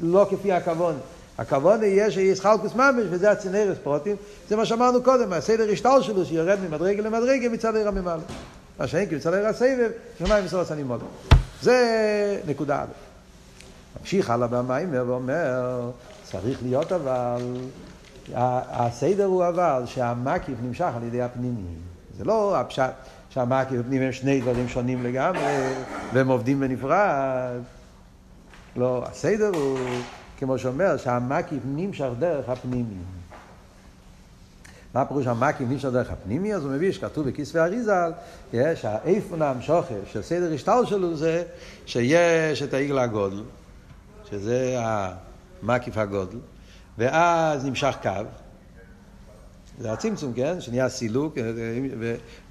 [0.00, 0.94] לא כפי הכוון.
[1.38, 4.16] הכוון יהיה שיש חלקוס ממש, וזה הצנרס פרוטים,
[4.48, 8.22] זה מה שאמרנו קודם, הסדר השטל שלו שיורד ממדרגה למדרגה מצד עיר הממלא.
[8.78, 11.04] מה שאין כי מצד עיר הסבב, שמיים מסור עשנים מודה.
[11.62, 13.11] זה נקודה א'.
[14.00, 15.90] ממשיך הלאה במיימר ואומר,
[16.22, 17.42] צריך להיות אבל,
[18.34, 21.74] הסדר הוא אבל שהמקיף נמשך על ידי הפנימי.
[22.18, 22.92] זה לא הפשט
[23.30, 25.72] שהמקיף והפנימי הם שני דברים שונים לגמרי,
[26.12, 27.60] והם עובדים בנפרד.
[28.76, 29.78] לא, הסדר הוא,
[30.38, 33.02] כמו שאומר, שהמקיף נמשך דרך הפנימי.
[34.94, 36.54] מה פירוש המקיף נמשך דרך הפנימי?
[36.54, 38.12] אז הוא מביא שכתוב בכספי אריזל,
[38.74, 41.42] שהאיפון המשוכר של סדר השטל שלו זה
[41.86, 43.42] שיש את העיגל הגודל,
[44.32, 46.38] שזה המקיף הגודל,
[46.98, 48.10] ואז נמשך קו,
[49.78, 50.60] זה הצמצום, כן?
[50.60, 51.34] שנהיה סילוק,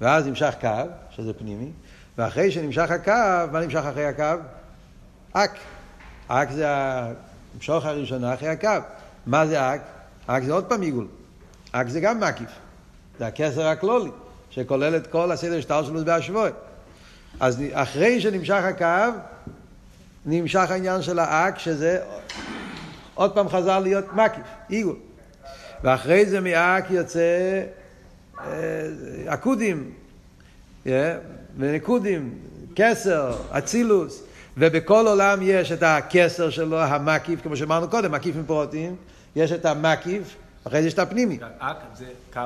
[0.00, 0.68] ואז נמשך קו,
[1.10, 1.70] שזה פנימי,
[2.18, 4.42] ואחרי שנמשך הקו, מה נמשך אחרי הקו?
[5.32, 5.50] אק.
[6.28, 6.66] אק זה
[7.54, 8.68] המשוך הראשונה אחרי הקו.
[9.26, 9.80] מה זה אק?
[10.26, 11.06] אק זה עוד פעם עיגול.
[11.72, 12.50] אק זה גם מקיף.
[13.18, 14.10] זה הכסר הכלולי,
[14.50, 16.48] שכולל את כל הסדר שטר שלו בהשבוע.
[17.40, 19.18] אז אחרי שנמשך הקו,
[20.26, 22.02] נמשך העניין של האק, שזה
[23.14, 24.96] עוד פעם חזר להיות מקיף, עיגול.
[25.82, 27.62] ואחרי זה מאק יוצא
[29.26, 29.92] עקודים,
[31.56, 32.38] ונקודים,
[32.76, 34.22] כסר, אצילוס,
[34.56, 38.96] ובכל עולם יש את הכסר שלו, המקיף, כמו שאמרנו קודם, מקיף עם פרוטים,
[39.36, 41.38] יש את המקיף, אחרי זה יש את הפנימי.
[41.58, 42.40] אק זה קו,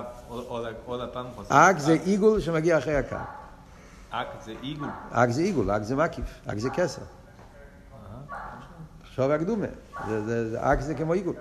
[0.86, 1.54] עוד הפעם חוזר.
[1.54, 3.16] אק זה עיגול שמגיע אחרי הקו.
[4.10, 4.88] אק זה עיגול.
[5.10, 7.02] אק זה עיגול, אק זה מקיף, אק זה כסר.
[9.16, 9.66] עכשיו הקדומה,
[10.57, 11.35] אק זה כמו עיגול.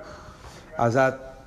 [0.77, 0.99] אז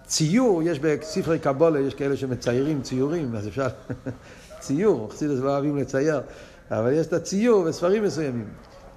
[0.07, 3.69] ציור, יש בספרי קבולה, יש כאלה שמציירים ציורים, אז אפשר...
[4.61, 6.21] ציור, חסידס לא אוהבים לצייר,
[6.71, 8.49] אבל יש את הציור בספרים מסוימים.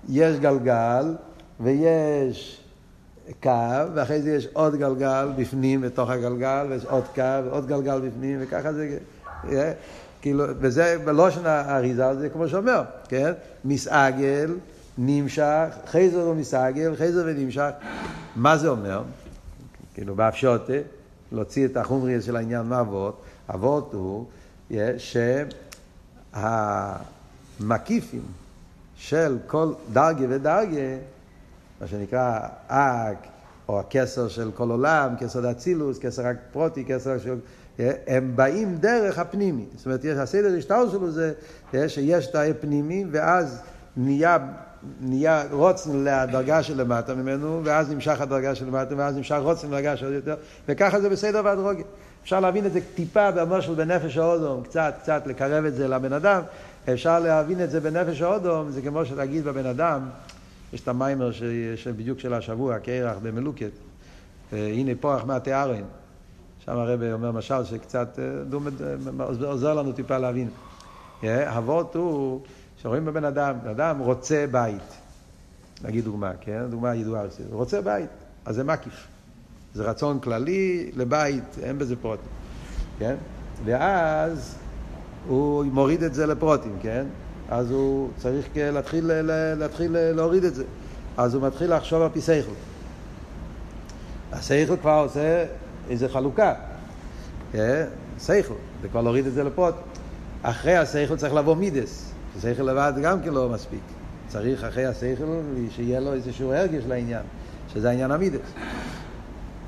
[0.09, 1.15] יש גלגל
[1.59, 2.61] ויש
[3.43, 3.51] קו,
[3.95, 8.73] ואחרי זה יש עוד גלגל בפנים בתוך הגלגל, ויש עוד קו ועוד גלגל בפנים, וככה
[8.73, 8.97] זה...
[10.21, 13.31] כאילו, וזה בלושן האריזה, זה כמו שאומר, כן?
[13.65, 14.53] מסעגל,
[14.97, 17.69] נמשך, חייזר ומסעגל, חייזר ונמשך.
[18.35, 19.03] מה זה אומר?
[19.93, 20.73] כאילו, באפשוטה,
[21.31, 23.21] להוציא את החומרי של העניין מהאבות,
[23.53, 24.25] אבות הוא
[27.59, 28.23] שהמקיפים
[28.95, 30.97] של כל דרגה ודרגה,
[31.81, 33.27] מה שנקרא אק,
[33.67, 37.39] או הכסר של כל עולם, כסר דאצילוס, כסר פרוטי, כסר של...
[38.07, 39.65] הם באים דרך הפנימי.
[39.75, 41.33] זאת אומרת, הסדר השטר שלו זה
[41.87, 43.61] שיש את הפנימי, ואז
[43.97, 44.37] נהיה,
[45.01, 50.35] נהיה רוצן לדרגה שלמטה ממנו, ואז נמשך הדרגה שלמטה, ואז נמשך רוצן לדרגה של יותר,
[50.67, 51.85] וככה זה בסדר והדרוגיה.
[52.23, 56.41] אפשר להבין את זה טיפה במושל בנפש האודום, קצת, קצת לקרב את זה לבן אדם.
[56.93, 60.01] אפשר להבין את זה בנפש האודום, זה כמו שתגיד בבן אדם,
[60.73, 61.31] יש את המיימר
[61.75, 63.71] שבדיוק של השבוע, קרח במלוקת,
[64.51, 65.83] הנה פורח מהתיארין.
[66.65, 68.19] שם הרב אומר משל שקצת
[69.41, 70.49] עוזר לנו טיפה להבין.
[71.23, 72.41] אבות הוא
[72.81, 74.97] שרואים בבן אדם, בן אדם רוצה בית,
[75.83, 76.61] נגיד דוגמה, כן?
[76.69, 78.09] דוגמה ידועה, רוצה בית,
[78.45, 79.07] אז זה מקיף.
[79.73, 82.31] זה רצון כללי לבית, אין בזה פרוטים,
[82.99, 83.15] כן?
[83.65, 84.55] ואז
[85.27, 87.05] הוא מוריד את זה לפרוטים, כן?
[87.49, 89.11] אז הוא צריך להתחיל,
[89.55, 90.63] להתחיל להוריד את זה.
[91.17, 92.51] אז הוא מתחיל לחשוב על פי סייכל.
[94.31, 95.45] הסייכל כבר עושה
[95.89, 96.53] איזה חלוקה.
[97.51, 97.85] כן?
[98.19, 99.75] שכל, זה כבר להוריד את זה לפרוט.
[100.41, 102.10] אחרי השכל צריך לבוא מידס,
[102.41, 103.81] שכל לבד גם כן לא מספיק.
[104.27, 105.23] צריך אחרי השכל
[105.69, 107.21] שיהיה לו איזשהו הרגש לעניין,
[107.73, 108.39] שזה העניין המידס.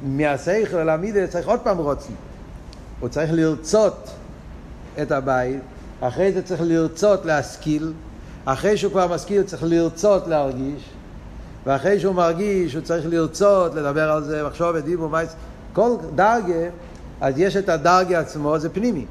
[0.03, 2.13] מהשכל אל המידס צריך עוד פעם רוצן.
[2.99, 4.09] הוא צריך לרצות
[5.01, 5.59] את הבית,
[6.01, 7.93] אחרי זה צריך לרצות להשכיל,
[8.45, 10.89] אחרי שהוא כבר משכיל צריך לרצות להרגיש,
[11.65, 15.35] ואחרי שהוא מרגיש הוא צריך לרצות לדבר על זה, מחשוב ודיבור, מייס,
[15.73, 16.69] כל דרגה,
[17.21, 19.05] אז יש את הדרגה עצמו, זה פנימי.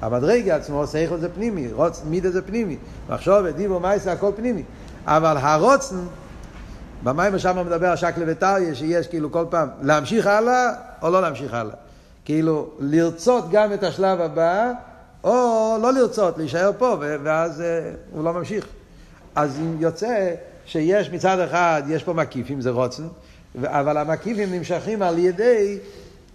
[0.00, 2.76] המדרגה עצמו, שכל זה פנימי, רוץ, מידה זה פנימי,
[3.08, 4.62] מחשוב ודיבור, מייס, הכל פנימי.
[5.06, 5.96] אבל הרוצן,
[7.02, 10.72] במים שם מדבר שקלה וטריה, שיש כאילו כל פעם להמשיך הלאה
[11.02, 11.74] או לא להמשיך הלאה.
[12.24, 14.72] כאילו לרצות גם את השלב הבא,
[15.24, 18.66] או לא לרצות, להישאר פה, ואז אה, הוא לא ממשיך.
[19.34, 20.34] אז אם יוצא
[20.66, 23.02] שיש מצד אחד, יש פה מקיפים, זה רוצן,
[23.64, 25.78] אבל המקיפים נמשכים על ידי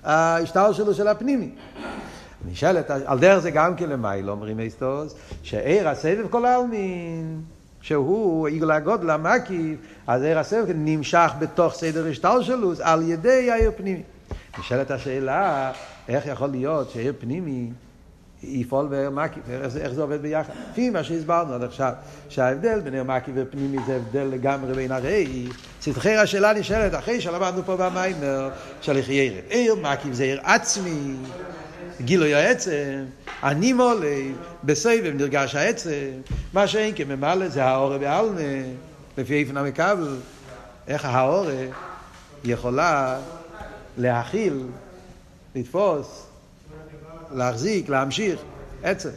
[0.03, 1.49] ההשתל שלו של הפנימי.
[2.52, 7.41] נשאלת, על דרך זה גם כן למיילו, אומרים אסטוס, שעיר הסבב כל העלמין,
[7.82, 13.72] שהוא עיגול הגודל המקיף, אז עיר הסבב נמשך בתוך סדר השתל שלו על ידי העיר
[13.76, 14.04] פנימי.
[14.60, 15.72] נשאלת השאלה,
[16.08, 17.70] איך יכול להיות שעיר פנימי
[18.43, 20.54] יפעול בעיר מקיף, איך, איך זה עובד ביחד?
[20.72, 21.93] לפי מה שהסברנו עד עכשיו,
[22.30, 25.48] שההבדל בין עיר מקיף ופנימי זה הבדל לגמרי בין הרי,
[25.82, 28.50] סתחי השאלה נשאלת אחרי שלמדנו פה במיימר
[28.82, 29.39] של יחיירה.
[29.50, 31.16] עיר מקיף זה עיר עצמי,
[32.02, 33.06] גילוי העצם,
[33.43, 34.32] אני מולי,
[34.64, 36.10] בסבב נרגש העצם,
[36.54, 38.41] מה שאין כממלא זה האורה בעלמה,
[39.18, 40.18] לפי איפן המקבל,
[40.88, 41.66] איך האורה
[42.43, 43.20] יכולה
[43.98, 44.64] להכיל,
[45.56, 46.28] לתפוס,
[47.32, 48.39] להחזיק, להמשיך,
[48.84, 49.10] עצם.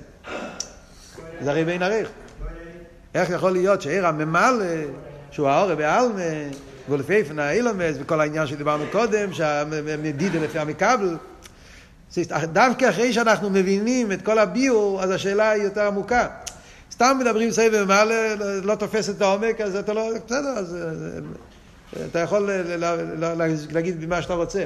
[1.40, 2.08] זה הרי בין ערך.
[3.14, 4.64] איך יכול להיות שעיר הממלא,
[5.30, 6.22] שהוא האורה בעלמה,
[6.88, 11.16] ולפי איפן האילומס, וכל העניין שדיברנו קודם, שהמדידה לפי המקבל,
[12.52, 16.26] דווקא אחרי שאנחנו מבינים את כל הביור, אז השאלה היא יותר עמוקה.
[16.92, 20.10] סתם מדברים סבב ומעלה, לא תופס את העומק, אז אתה לא...
[20.26, 20.76] בסדר, אז
[22.10, 22.50] אתה יכול
[23.70, 24.64] להגיד מה שאתה רוצה.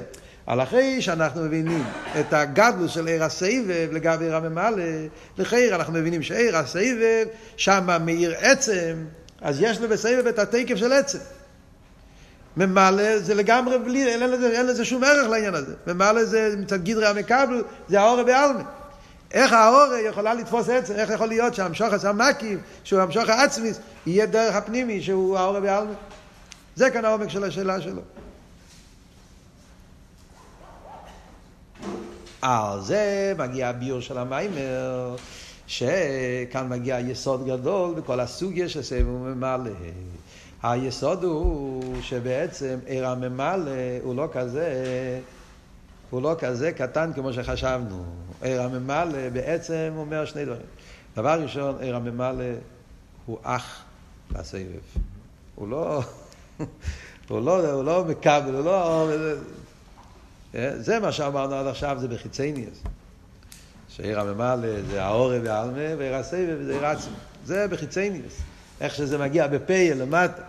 [0.49, 1.85] אבל אחרי שאנחנו מבינים
[2.21, 4.85] את הגדלוס של עיר הסבב לגבי עיר הממלא,
[5.39, 7.27] לחייר אנחנו מבינים שעיר הסבב,
[7.57, 8.95] שם מאיר עצם,
[9.41, 11.19] אז יש לו בסבב את התקף של עצם.
[12.57, 15.75] ממלא זה לגמרי בלי, אין לזה, אין לזה שום ערך לעניין הזה.
[15.87, 18.63] ממלא זה מצד גדרי המקבל, זה האורה בעלמה.
[19.33, 24.55] איך האורה יכולה לתפוס עצם, איך יכול להיות שהמשוך המקיף, שהוא המשוך העצמיס, יהיה דרך
[24.55, 25.93] הפנימי שהוא האורה בעלמה.
[26.77, 28.03] זה כאן העומק של השאלה שלו.
[32.43, 35.17] על זה מגיע הביור של המיימר,
[35.67, 39.71] שכאן מגיע יסוד גדול בכל הסוגיה של סבב וממלא.
[40.63, 43.71] היסוד הוא שבעצם עיר הממלא
[44.03, 44.71] הוא לא כזה,
[46.11, 48.05] הוא לא כזה קטן כמו שחשבנו.
[48.43, 50.67] עיר הממלא בעצם אומר שני דברים.
[51.17, 52.45] דבר ראשון, עיר הממלא
[53.27, 53.83] הוא אח
[54.35, 54.63] לסבב.
[55.55, 56.01] הוא לא,
[57.29, 59.11] הוא לא, הוא לא מקבל, הוא לא...
[60.77, 62.83] זה מה שאמרנו עד עכשיו, זה בחיצניאס.
[63.89, 67.15] שעיר הממלא זה האורה והעלמה, ועיר הסבב זה עיר עצמי.
[67.45, 68.41] זה בחיצניאס.
[68.81, 70.43] איך שזה מגיע בפה למטה.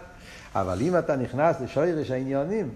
[0.55, 2.69] אבל אם אתה נכנס לשוירש העניונים,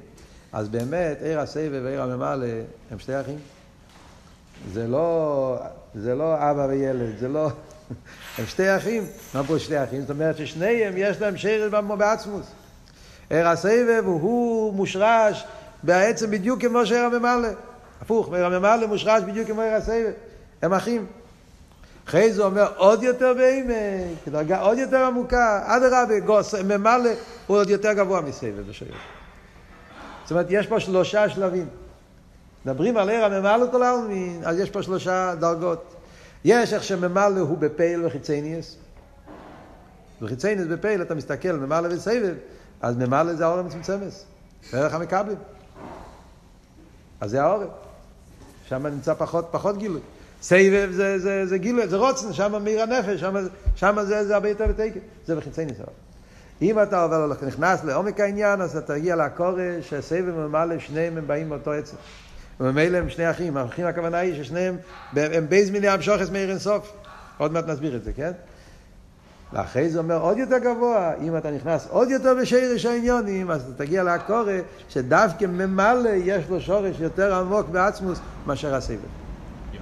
[0.53, 2.47] אז באמת עיר הסבב ועיר הממלא
[2.91, 3.39] הם שתי אחים.
[4.73, 5.59] זה לא,
[5.95, 7.49] זה לא אבא וילד, זה לא...
[8.37, 9.03] הם שתי אחים.
[9.33, 10.01] מה פה שתי אחים?
[10.01, 12.45] זאת אומרת ששניהם יש להם שרש בעצמוס.
[13.29, 15.45] עיר הסבב הוא מושרש
[15.83, 17.49] בעצם בדיוק כמו שעיר הממלא.
[18.01, 20.11] הפוך, עיר הממלא מושרש בדיוק כמו עיר הסבב.
[20.61, 21.05] הם אחים.
[22.07, 27.09] אחרי זה אומר עוד יותר בעמק, דרגה עוד יותר עמוקה, אדרבה, גוס, ממלא
[27.47, 28.87] הוא עוד יותר גבוה מסבב בשיר.
[30.23, 31.67] זאת אומרת, יש פה שלושה שלבים.
[32.65, 35.95] מדברים על עיר הממלא כל העלמין, אז יש פה שלושה דרגות.
[36.45, 38.75] יש איך שממלא הוא בפייל וחיצניאס.
[40.21, 42.35] וחיצניאס בפייל, אתה מסתכל, ממלא וסבב,
[42.81, 44.11] אז ממלא זה האור המצומצמת,
[44.71, 45.37] דרך המקבלים.
[47.21, 47.63] אז זה האור.
[48.67, 50.01] שם נמצא פחות, פחות גילוי.
[50.47, 53.35] סבב זה, זה, זה גילוי, זה רוצן, שם מאיר הנפש, שם,
[53.75, 55.87] שם זה, זה הרבה יותר בתקן, זה בחיצי ניסיון.
[56.61, 61.49] אם אתה עובר, נכנס לעומק העניין, אז אתה תגיע לקורא שסבב וממלא, שניהם הם באים
[61.49, 61.95] מאותו עצם.
[62.59, 64.77] וממילא הם שני אחים, האחים הכוונה היא ששניהם,
[65.15, 66.91] הם בייז מיני המשוכס מאיר אינסוף.
[67.37, 68.31] עוד מעט נסביר את זה, כן?
[69.53, 73.85] ואחרי זה אומר עוד יותר גבוה, אם אתה נכנס עוד יותר בשרש העניונים, אז אתה
[73.85, 74.53] תגיע לקורא
[74.89, 79.26] שדווקא ממלא יש לו שורש יותר עמוק בעצמוס מאשר הסבב.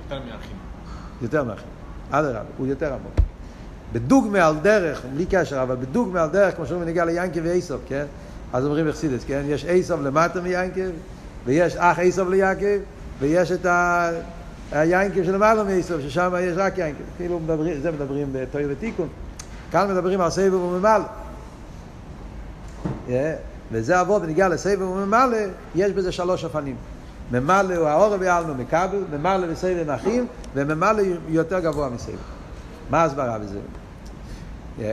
[0.09, 0.57] יותר מאחים.
[1.21, 1.67] יותר מאחים.
[2.11, 3.13] אדרבה, הוא יותר עמוק.
[3.93, 8.05] בדוגמה על דרך, בלי קשר, אבל בדוגמה על דרך, כמו שאומרים נגיע ליינקב ואיסוף, כן?
[8.53, 9.41] אז אומרים אכסידס, כן?
[9.45, 10.89] יש איסוף למטה מיינקב,
[11.45, 12.77] ויש אח איסוף ליעקב,
[13.19, 13.65] ויש את
[14.71, 17.05] היינקים שלמעלה מאיסוף, ששם יש רק יינקים.
[17.17, 19.07] כאילו מדברים, זה מדברים בתויר ותיקון.
[19.71, 21.05] כאן מדברים על סבב וממלא.
[23.07, 23.11] Yeah,
[23.71, 25.37] וזה אבות ונגיע לסבב וממלא,
[25.75, 26.75] יש בזה שלוש אופנים.
[27.31, 32.15] ממלא הוא האור בעלמא מקבל, ממלא וסבב אחים, וממלא יותר גבוה מסבב.
[32.89, 33.59] מה ההסברה בזה?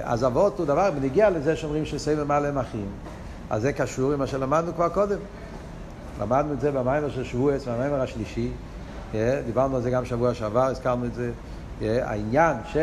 [0.03, 2.87] אז אבות הוא דבר, בנגיע לזה שאומרים שסבב מלא הם אחים.
[3.51, 5.19] אז זה קשור עם מה שלמדנו כבר קודם.
[6.21, 8.51] למדנו את זה במיימר של שבועס, במיימר השלישי.
[9.13, 9.17] Yeah,
[9.47, 11.31] דיברנו על זה גם שבוע שעבר, הזכרנו את זה.
[11.81, 12.77] Yeah, העניין ש...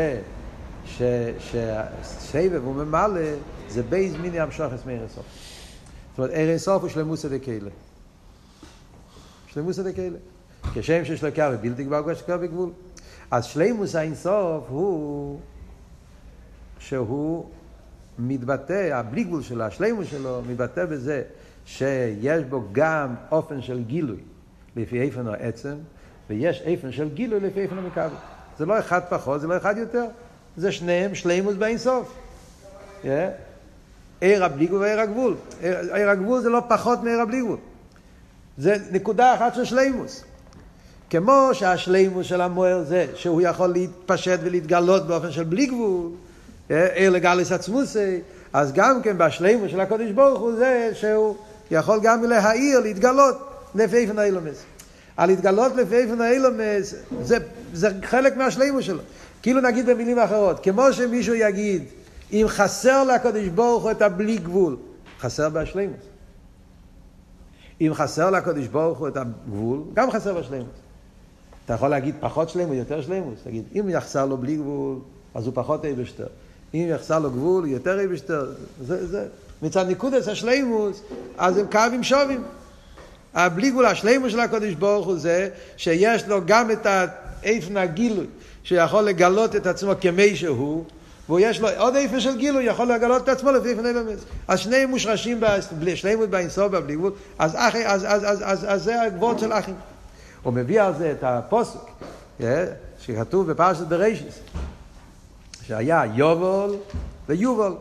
[1.38, 3.20] שסבב וממלא
[3.68, 5.24] זה בייז מיני המשוחס מערב סוף.
[6.10, 7.70] זאת אומרת, ערב סוף הוא שלמוסא דקיילה.
[9.52, 10.18] שלמוסא דקיילה.
[10.74, 12.70] כשם שיש לו קו בלתי גבל כמו שקו בגבול.
[13.30, 15.40] אז שלימוס האינסוף הוא
[16.78, 17.46] שהוא
[18.18, 21.22] מתבטא, הבלי גבול שלו, השלימוס שלו, מתבטא בזה
[21.66, 24.20] שיש בו גם אופן של גילוי
[24.76, 25.74] לפי איפן העצם,
[26.30, 28.08] ויש איפן של גילוי לפי איפן המקבל.
[28.58, 30.04] זה לא אחד פחות, זה לא אחד יותר.
[30.56, 32.18] זה שניהם שלימוס באינסוף.
[34.20, 35.36] עיר הבלי גבול ועיר הגבול.
[35.92, 37.58] עיר הגבול זה לא פחות מעיר הבלי גבול.
[38.60, 40.24] זה נקודה אחת של שלימוס.
[41.10, 46.10] כמו שהשלימוס של המוער זה שהוא יכול להתפשט ולהתגלות באופן של בלי גבול,
[46.68, 48.20] עיר לגליס עצמוסי,
[48.52, 51.36] אז גם כן בשלימוס של הקודש ברוך הוא זה שהוא
[51.70, 53.36] יכול גם להעיר, להתגלות
[53.74, 54.62] לפי איפן האילומס.
[55.18, 57.36] להתגלות לפי איפן האילומס זה,
[57.72, 59.02] זה חלק מהשלימוס שלו.
[59.42, 61.84] כאילו נגיד במילים אחרות, כמו שמישהו יגיד,
[62.32, 64.76] אם חסר לקדוש ברוך הוא את הבלי גבול,
[65.20, 66.09] חסר בהשלימוס.
[67.80, 70.68] אם חסר לקדוש ברוך הוא את הגבול, גם חסר בשלימוס.
[71.64, 73.38] אתה יכול להגיד פחות שלימוס, יותר שלימוס.
[73.44, 74.96] תגיד, אם יחסר לו בלי גבול,
[75.34, 76.26] אז הוא פחות אייבשטר.
[76.74, 78.46] אם יחסר לו גבול, יותר אייבשטר.
[78.82, 79.26] זה, זה.
[79.62, 81.02] מצד ניקודס השלימוס,
[81.38, 82.42] אז הם קווים שווים.
[83.34, 88.26] הבלי גבול, השלימוס של הקדוש ברוך הוא זה שיש לו גם את האיפן הגילוי.
[88.64, 90.84] שיכול לגלות את עצמו כמי שהוא,
[91.30, 94.16] ויש לו עוד איפה של גילוי, יכול לגלות את עצמו לפי איפה נלמד.
[94.48, 95.40] אז שניהם מושרשים,
[95.94, 99.74] שניהם באינסוף, בלי גבול, אז, אחי, אז, אז, אז, אז, אז זה הגבוהות של אחים.
[100.42, 101.80] הוא מביא על זה את הפוסק,
[103.00, 104.40] שכתוב בפרשת בראשיס,
[105.62, 106.76] שהיה יובל
[107.28, 107.72] ויובל.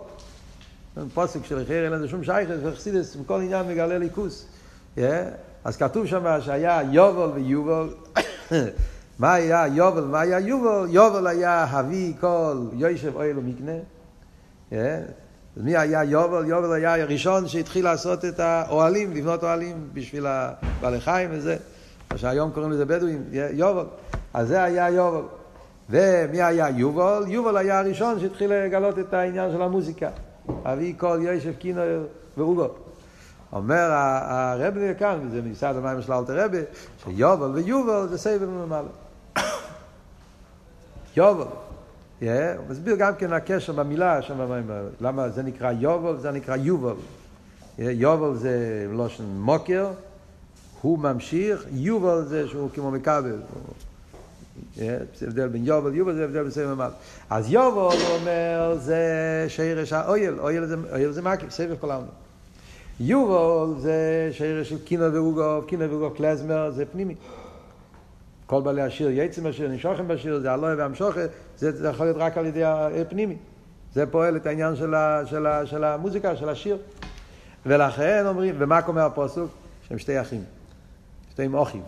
[1.13, 4.45] פוסק של חיר אין לזה שום שייכת, וחסידס, כל עניין מגלה ליכוס.
[5.63, 7.89] אז כתוב שם שהיה יובל ויובל.
[9.19, 10.87] מה היה יובל, מה היה יובל?
[10.89, 13.71] יובל היה הביא כל יושב אוהל ומקנה.
[15.57, 16.45] מי היה יובל?
[16.45, 21.57] יובל היה הראשון שהתחיל לעשות את האוהלים, לבנות אוהלים בשביל הבעלי חיים וזה.
[22.11, 23.85] מה שהיום קוראים לזה בדואים, יובל.
[24.33, 25.25] אז זה היה יובל.
[25.89, 27.23] ומי היה יובל?
[27.27, 30.09] יובל היה הראשון שהתחיל לגלות את העניין של המוזיקה.
[30.65, 31.81] אבי כל יושב קינו
[32.37, 32.67] ואוגו.
[33.53, 36.61] אומר הרבי כאן, וזה מסעד המים של אלתר רבי,
[37.03, 38.89] שיובל ויובל זה סבב ממלא.
[41.17, 41.45] יובל.
[42.21, 42.25] Yeah,
[42.57, 44.61] הוא מסביר גם כן הקשר במילה, שם,
[45.01, 46.93] למה זה נקרא יובל, זה נקרא יובל.
[47.77, 49.87] Yeah, יובל זה לושן מוקר,
[50.81, 53.39] הוא ממשיך, יובל זה שהוא כמו מכבל.
[54.75, 56.89] זה הבדל בין יובל, יובל זה הבדל בסבב ממל.
[57.29, 62.07] אז יובל, אומר, זה שרש האויל, אויל זה, אויל זה מקיף, סבב כל העולם.
[62.99, 67.15] יובל זה שרש של קינו ואוגוב, קינו ואוגוב קלזמר, זה פנימי.
[68.49, 71.21] כל בעלי השיר, יצם השיר, נשוכם בשיר, זה הלואה והמשוכה,
[71.57, 73.35] זה, זה יכול להיות רק על ידי הפנימי.
[73.93, 76.77] זה פועל את העניין של, ה, של, ה, של המוזיקה, של השיר.
[77.65, 79.49] ולכן אומרים, ומה קומר הפוסוק?
[79.87, 80.43] שהם שתי אחים,
[81.31, 81.81] שתי מוכיב.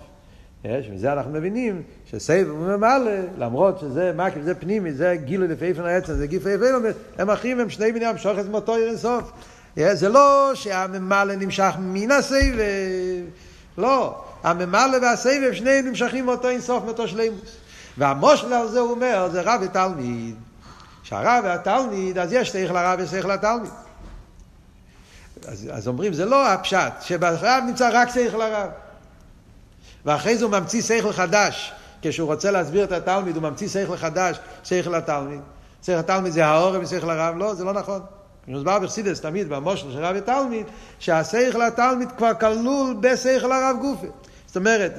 [0.64, 5.86] יש, מזה אנחנו מבינים שסבב וממלא, למרות שזה מקיף, זה פנימי, זה גילוי לפי איפן
[5.86, 6.66] העצם, זה גיף איפן,
[7.18, 9.32] הם אחים, הם שני בני המשוכת מאותו עיר אינסוף.
[9.76, 12.55] זה לא שהממלא נמשך מן הסבב,
[13.78, 14.24] לא.
[14.43, 17.57] הממלא והסבב שניהם נמשכים מאותו אינסוף, מאותו שלימוס.
[17.97, 20.35] והמושל על זה הוא אומר, זה רב ותלמיד.
[21.03, 23.71] שהרב והתלמיד, אז יש שכל הרב ושכל התלמיד.
[25.47, 28.69] אז, אז אומרים, זה לא הפשט, שברב נמצא רק שכל הרב.
[30.05, 31.73] ואחרי זה הוא ממציא שכל חדש.
[32.01, 35.41] כשהוא רוצה להסביר את התלמיד, הוא ממציא שכל חדש, שכל התלמיד.
[35.83, 38.01] שכל התלמיד זה העורם ושכל הרב, לא, זה לא נכון.
[38.47, 40.65] מוסבר בחסידס תמיד במושל של רב ותלמיד,
[40.99, 44.07] שהשכל התלמיד כבר כלול בשכל הרב גופה.
[44.51, 44.93] זאת אומרת,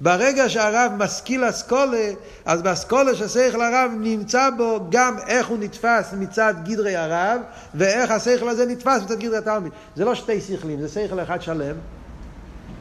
[0.00, 2.10] ברגע שהרב משכיל אסכולה,
[2.44, 7.40] אז באסכולה של שכל הרב נמצא בו גם איך הוא נתפס מצד גדרי הרב,
[7.74, 9.72] ואיך השכל הזה נתפס מצד גדרי התלמיד.
[9.96, 11.76] זה לא שתי שכלים, זה שכל אחד שלם.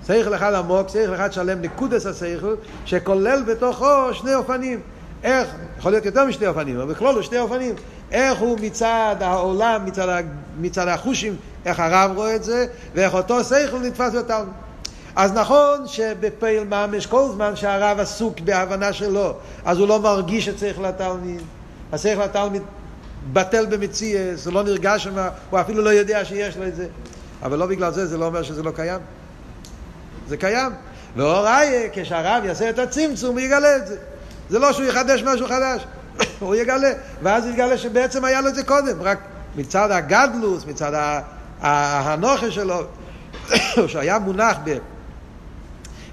[0.07, 2.55] שכל אחד עמוק, שכל אחד שלם, נקודס השכל,
[2.85, 4.79] שכולל בתוכו שני אופנים.
[5.23, 5.47] איך,
[5.77, 7.75] יכול להיות יותר משתי אופנים, אבל בכלול הוא שני אופנים.
[8.11, 10.23] איך הוא מצד העולם, מצד,
[10.59, 12.65] מצד החושים, איך הרב רואה את זה,
[12.95, 14.53] ואיך אותו שכל נתפס בתלמיד.
[15.15, 19.33] אז נכון שבפעיל ממש כל זמן שהרב עסוק בהבנה שלו,
[19.65, 21.41] אז הוא לא מרגיש שצריך לתלמיד.
[21.93, 22.61] השכל לתלמיד
[23.33, 25.17] בטל במציאס, הוא לא נרגש שם,
[25.49, 26.87] הוא אפילו לא יודע שיש לו את זה.
[27.43, 28.99] אבל לא בגלל זה, זה לא אומר שזה לא קיים.
[30.27, 30.71] זה קיים.
[31.15, 33.97] ואור איה, כשהרב יעשה את הצמצום, הוא יגלה את זה.
[34.49, 35.85] זה לא שהוא יחדש משהו חדש,
[36.39, 36.91] הוא יגלה.
[37.23, 39.19] ואז יגלה שבעצם היה לו את זה קודם, רק
[39.55, 41.19] מצד הגדלוס, מצד
[41.61, 42.83] הנוכל שלו,
[43.87, 44.77] שהיה מונח ב...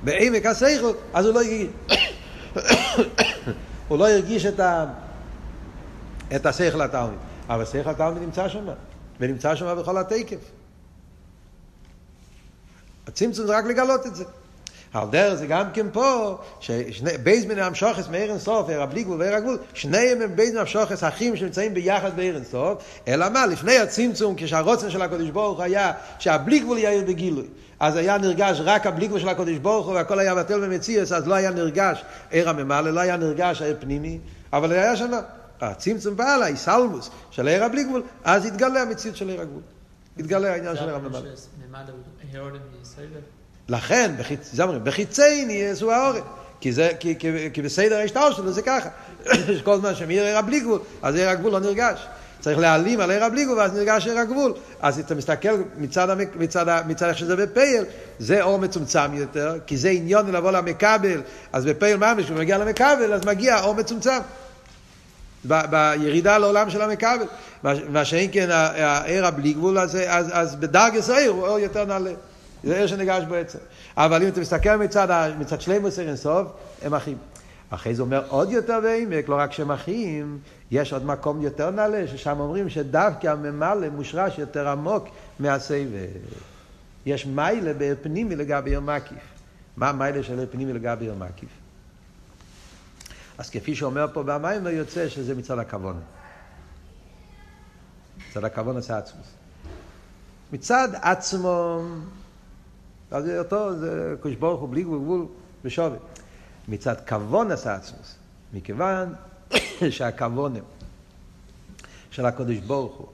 [0.05, 1.69] בעמק הסייכות, אז הוא לא הרגיש.
[3.89, 4.87] הוא לא הרגיש את, ה...
[6.37, 7.19] את השכל לתלמיד.
[7.49, 8.65] אבל השכל לתלמיד נמצא שם,
[9.21, 10.51] ונמצא שם בכל התוקף.
[13.07, 14.25] הצמצום זה רק לגלות את זה.
[14.93, 19.59] על דרך זה גם כן פה, שבזמן המשכות מאיר אינסוף, אור הבלי גבול ואור הגבול,
[19.75, 25.03] שניהם הם בזמן המשכות אחים שנמצאים ביחד באור אינסוף, אלא מה, לפני הצמצום, כשהרצון של
[25.03, 27.47] הקדוש ברוך הוא היה שהבלי גבול יאיר בגילוי,
[27.81, 31.29] אז היה נרגש רק הבלי גבול של הקדוש ברוך הוא והכל היה בטל במציאות, אז
[31.29, 34.19] לא היה נרגש ער הממלא, לא היה נרגש העיר פנימי,
[34.53, 35.11] אבל היה שם
[35.61, 39.63] הצמצום והלאה, איסלמוס של עיר הבלי גבול, אז התגלה המציאות של עיר הגבול.
[40.19, 41.21] התגלה העניין של עיר הממלא.
[43.69, 44.15] לכן.
[44.53, 46.23] זה אומרים, בחיצי הוא העורף.
[46.61, 48.89] כי, זה, כי, כי, כי בסדר ההשתאות שלו זה ככה.
[49.65, 52.07] כל זמן שמאיר עיר הבלי גבול, אז עיר הגבול לא נרגש.
[52.41, 54.53] צריך להעלים על עיר הבלי גבול, ואז נרגש עיר הגבול.
[54.81, 56.29] אז אתה מסתכל מצד, המק...
[56.37, 57.85] מצד, מצד איך שזה בפייל,
[58.19, 63.13] זה אור מצומצם יותר, כי זה עניון לבוא למקבל, אז בפייל ממש, כשהוא מגיע למקבל,
[63.13, 64.19] אז מגיע אור מצומצם.
[65.49, 67.27] ב, בירידה לעולם של המקבל.
[67.89, 72.13] מה שאין כן העיר הבלי גבול, אז, אז, אז בדרגס העיר הוא אור יותר נעלה.
[72.65, 73.59] זה עיר שניגש בו עצם.
[73.97, 76.49] אבל אם אתה מסתכל מצד, מצד שלימוס אינסוף,
[76.83, 77.19] הם אחים.
[77.71, 80.39] אחרי זה אומר עוד יותר בעמק, לא רק שהם אחים,
[80.71, 86.07] יש עוד מקום יותר נעלה, ששם אומרים שדווקא הממלא מושרש יותר עמוק מהסבב.
[87.07, 89.19] יש מיילה בעיר פנימי לגבי עיר מקיף.
[89.77, 91.49] מה המיילה של עיר פנימי לגבי עיר מקיף?
[93.39, 96.01] אז כפי שאומר פה במים, לא יוצא שזה מצד הכוון.
[98.31, 99.27] מצד הכוון עשה עצמוס.
[100.53, 101.83] מצד עצמו
[103.11, 105.27] אז זה אותו, זה קדוש ברוך הוא בלי גבול
[105.65, 105.99] ושווה.
[106.69, 108.15] מצד כוון עשה עצמוס.
[108.53, 109.15] מכיוון
[109.91, 110.65] שהכוונם
[112.11, 113.07] של הקדוש ברוך הוא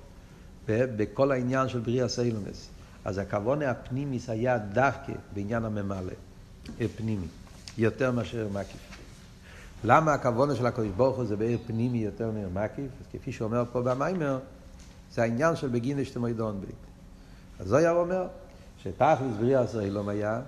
[0.66, 2.68] בכל העניין של בריאה סיילומס,
[3.04, 6.12] אז הכוונה הפנימיס היה דווקא בעניין הממלא,
[6.96, 7.26] פנימי,
[7.78, 8.80] יותר מאשר מקיף.
[9.84, 12.90] למה הכוונה של הקדוש ברוך הוא זה בעיר פנימי יותר מאיר מקיף?
[13.00, 14.38] אז כפי שאומר פה במיימר,
[15.12, 16.74] זה העניין של בגין אשתמוידון בית.
[17.60, 18.26] אז זויר אומר,
[18.84, 20.40] שתכלס בריאה הסוילום היה,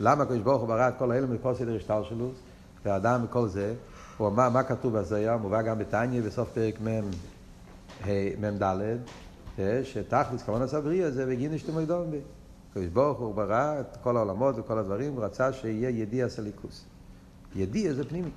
[0.00, 2.30] למה הקדוש ברוך הוא ברא את כל האלה מכל סדר השטר שלו,
[2.84, 3.74] והאדם וכל זה,
[4.16, 6.74] הוא אמר מה כתוב בזויר, מובא גם בתניא בסוף פרק
[8.40, 8.62] מ"ד,
[9.84, 12.20] שתכלס כמובן עשה בריאה זה בגין אשתו מגדון בי.
[12.70, 16.84] הקדוש ברוך הוא ברא את כל העולמות וכל הדברים, הוא רצה שיהיה ידיע סליקוס.
[17.54, 18.30] ידיע זה פנימי.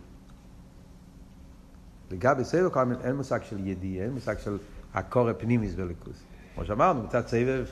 [2.11, 4.57] לגבי סבב כמובן אין מושג של ידיע, אין מושג של
[4.93, 6.17] הקורא פנימיס בליכוס.
[6.55, 7.65] כמו שאמרנו, מצד סבב,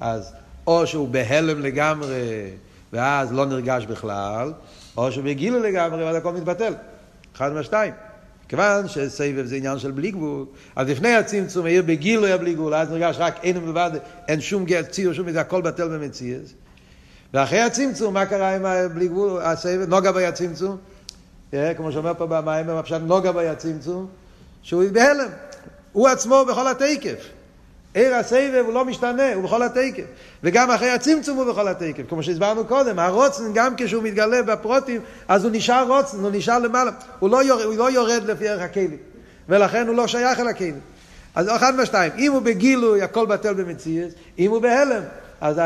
[0.00, 0.34] אז
[0.66, 2.50] או שהוא בהלם לגמרי,
[2.92, 4.52] ואז לא נרגש בכלל,
[4.96, 6.74] או שהוא בגילו לגמרי, ואז הכל מתבטל.
[7.36, 7.92] אחד מהשתיים.
[8.48, 10.46] כיוון שסבב זה עניין של בלי גבול,
[10.76, 13.90] אז לפני הצמצום העיר בגילו היה בלי גבול, אז נרגש רק אין מלבד,
[14.28, 16.54] אין שום ציר, שום זה הכל בטל במציאס.
[17.34, 19.88] ואחרי הצמצום, מה קרה עם בלי גבול, הסבב?
[19.88, 20.76] נוגה בי הצמצום,
[21.50, 24.06] כמו שאומר פה במים, הפשט נוגה בי הצמצום,
[24.62, 25.28] שהוא בהלם.
[25.92, 27.28] הוא עצמו בכל התקף.
[27.94, 30.04] עיר הסבב הוא לא משתנה, הוא בכל התקף.
[30.42, 32.02] וגם אחרי הצמצום הוא בכל התקף.
[32.08, 36.90] כמו שהסברנו קודם, הרוצן גם כשהוא מתגלה בפרוטים, אז הוא נשאר רוצן, הוא נשאר למעלה.
[37.18, 38.96] הוא לא יורד, הוא לא יורד לפי ערך הכלים.
[39.48, 40.80] ולכן הוא לא שייך אל הכלים.
[41.34, 45.02] אז אחד מהשתיים, אם הוא בגילוי, הכל בטל במציאות, אם הוא בהלם,
[45.40, 45.60] אז,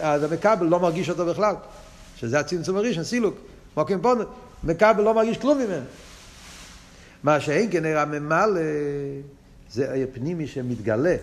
[0.00, 1.54] אז המקבל לא מרגיש אותו בכלל.
[2.16, 3.34] שזה הצמצום הראשון, סילוק.
[3.76, 4.24] מוקים פונו,
[4.64, 5.84] מקבל לא מרגיש כלום ממנו.
[7.22, 8.60] מה שאין כן נראה ממלא,
[9.72, 11.16] זה פנימי שמתגלה.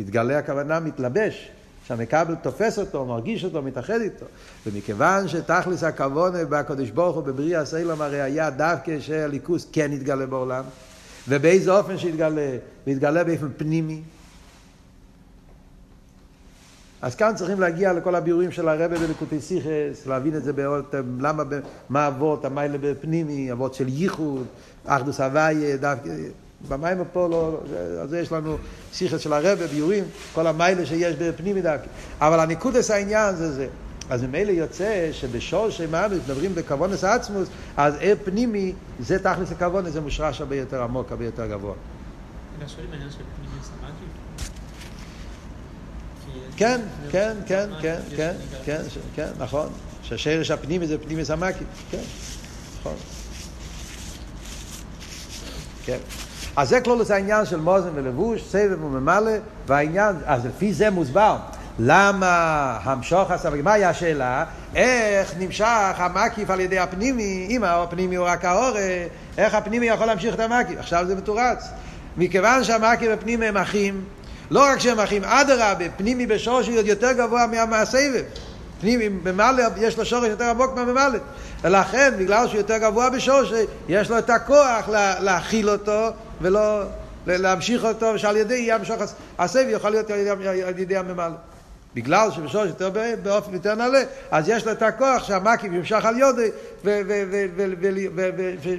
[0.00, 1.50] מתגלה הכוונה מתלבש,
[1.86, 4.26] שהמקבל תופס אותו, מרגיש אותו, מתאחד איתו.
[4.66, 10.64] ומכיוון שתכלס הכבוד בקדוש ברוך הוא בבריאה סלם הרי היה דווקא שהליכוס כן יתגלה בעולם,
[11.28, 14.02] ובאיזה אופן שיתגלה, ויתגלה באופן פנימי.
[17.02, 20.84] אז כאן צריכים להגיע לכל הביאורים של הרבה בנקודי סיכס, להבין את זה בעוד,
[21.20, 21.42] למה,
[21.88, 24.46] מה אבות, המיילה בפנימי, אבות של ייחוד,
[24.86, 26.10] אחדוס הוויה, דווקא...
[26.68, 27.60] במים פה לא,
[28.00, 28.56] על זה יש לנו
[28.92, 30.04] שיחת של הרבה, ביורים,
[30.34, 31.80] כל המיילה שיש בפנימי דק.
[32.20, 33.66] אבל הניקודס העניין זה זה.
[34.10, 40.00] אז ממילא יוצא שבשור שמאמץ מדברים בכוונס עצמוס, אז ער פנימי, זה תכלס הכוונס, זה
[40.00, 41.74] מושרש הרבה יותר עמוק, הרבה יותר גבוה.
[46.56, 46.80] כן,
[47.10, 48.32] כן, כן, כן, כן,
[48.64, 49.68] כן, ש- כן, נכון.
[50.02, 51.98] שהשרש הפנימי זה פנימי סמקי, כן,
[52.80, 52.94] נכון.
[55.84, 55.98] כן.
[56.56, 59.30] אז זה כלולוס העניין של מוזן ולבוש, סבב וממלא,
[59.66, 61.36] והעניין, אז לפי זה מוסבר.
[61.78, 62.18] למה
[62.82, 64.44] המשוך הסמכי, מהי השאלה?
[64.74, 68.76] איך נמשך המקיף על ידי הפנימי, אם הפנימי הוא רק האור,
[69.38, 70.78] איך הפנימי יכול להמשיך את המקיף?
[70.78, 71.68] עכשיו זה מתורץ.
[72.16, 74.04] מכיוון שהמקיף והפנימי הם אחים,
[74.50, 78.22] לא רק שהם אחים, אדרבה, פנימי בשורש הוא עוד יותר גבוה מה- מהסבב.
[78.80, 81.18] פנימי במעלה יש לו שורש יותר עמוק מהממלא.
[81.62, 83.52] ולכן, בגלל שהוא יותר גבוה בשורש,
[83.88, 86.08] יש לו את הכוח לה, להכיל אותו
[86.40, 86.82] ולא
[87.26, 88.96] להמשיך אותו, ושעל ידי יהיה המשוך
[89.38, 91.36] הסבב יכול להיות על ידי הממלא.
[91.94, 92.90] בגלל שבשורש יותר
[93.22, 96.50] באופן יותר נעלה, אז יש לו את הכוח שהמקים ימשך על יודי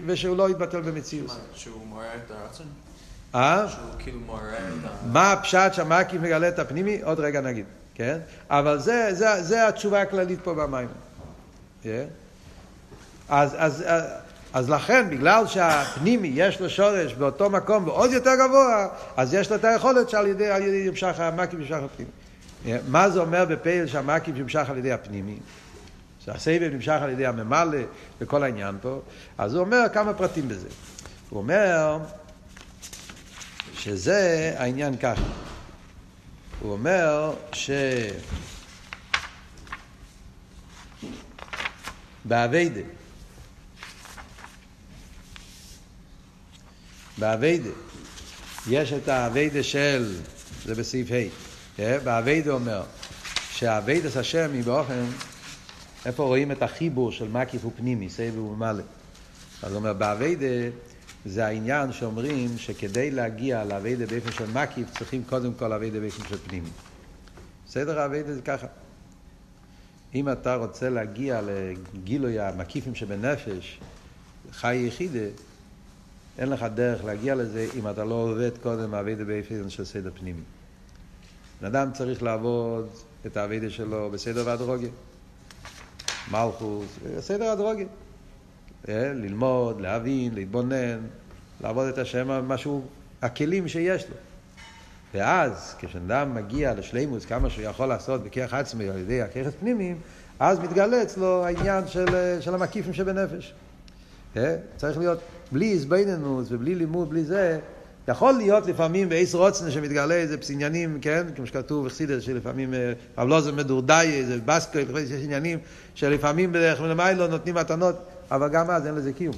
[0.05, 1.31] ושהוא לא יתבטל במציאות.
[1.53, 2.65] שהוא מראה את הרצון?
[3.35, 3.65] אה?
[3.69, 5.07] שהוא כאילו מראה את ה...
[5.11, 7.01] מה הפשט שהמקים מגלה את הפנימי?
[7.03, 8.19] עוד רגע נגיד, כן?
[8.49, 10.87] אבל זה, זה, זה התשובה הכללית פה במים.
[13.29, 13.83] אז, אז,
[14.53, 18.87] אז, לכן, בגלל שהפנימי יש לו שורש באותו מקום ועוד יותר גבוה,
[19.17, 22.11] אז יש לו את היכולת שעל ידי, על ידי ימשך המקיף ימשך הפנימי.
[22.65, 22.69] Yeah.
[22.87, 25.37] מה זה אומר בפייל שהמקיף ימשך על ידי הפנימי?
[26.25, 27.77] שהסבב נמשך על ידי הממלא
[28.21, 28.99] וכל העניין פה,
[29.37, 30.67] אז הוא אומר כמה פרטים בזה.
[31.29, 31.97] הוא אומר
[33.73, 35.23] שזה העניין ככה.
[36.59, 37.71] הוא אומר ש...
[42.25, 42.81] באביידה,
[47.21, 47.69] באביידה,
[48.69, 50.15] יש את האביידה של,
[50.65, 51.29] זה בסעיף ה',
[51.75, 51.99] כן?
[52.03, 52.83] בעבודה אומר
[53.51, 55.05] שהעבודת השם היא באופן,
[56.05, 58.83] איפה רואים את החיבור של מקיף ופנימי, סובב וממלא.
[59.63, 60.45] אז הוא אומר, בעבודה
[61.25, 66.37] זה העניין שאומרים שכדי להגיע לעבודה באופן של מקיף צריכים קודם כל עבודה באופן של
[66.37, 66.69] פנימי.
[67.67, 68.67] סדר העבודה זה ככה.
[70.15, 73.79] אם אתה רוצה להגיע לגילוי המקיפים שבנפש,
[74.51, 75.25] חיה יחידה,
[76.41, 80.41] אין לך דרך להגיע לזה אם אתה לא עובד קודם עבודה באופן של סדר פנימי.
[81.61, 82.89] בן אדם צריך לעבוד
[83.25, 84.89] את האביידה שלו בסדר והדרוגיה.
[86.31, 87.85] מלכוס, סדר הדרוגיה.
[88.89, 90.99] אה, ללמוד, להבין, להתבונן,
[91.61, 92.83] לעבוד את השם, משהו,
[93.21, 94.15] הכלים שיש לו.
[95.13, 99.99] ואז, כשאדם מגיע לשלימוס, כמה שהוא יכול לעשות בכרך עצמי על ידי הכרך פנימיים,
[100.39, 103.53] אז מתגלה אצלו העניין של, של המקיפים שבנפש.
[104.37, 104.55] אה?
[104.77, 105.19] צריך להיות
[105.51, 107.59] בלי הזבנינוס ובלי לימוד, בלי זה,
[108.07, 111.23] יכול להיות לפעמים באיס רוצנה שמתגלה איזה עניינים, כן?
[111.35, 112.73] כמו שכתוב בחסידס, שלפעמים
[113.17, 115.59] רב לוזר מדורדאי, איזה בסקו, יש עניינים
[115.95, 117.95] שלפעמים בדרך מלמיילו נותנים מתנות,
[118.31, 119.35] אבל גם אז אין לזה קיום.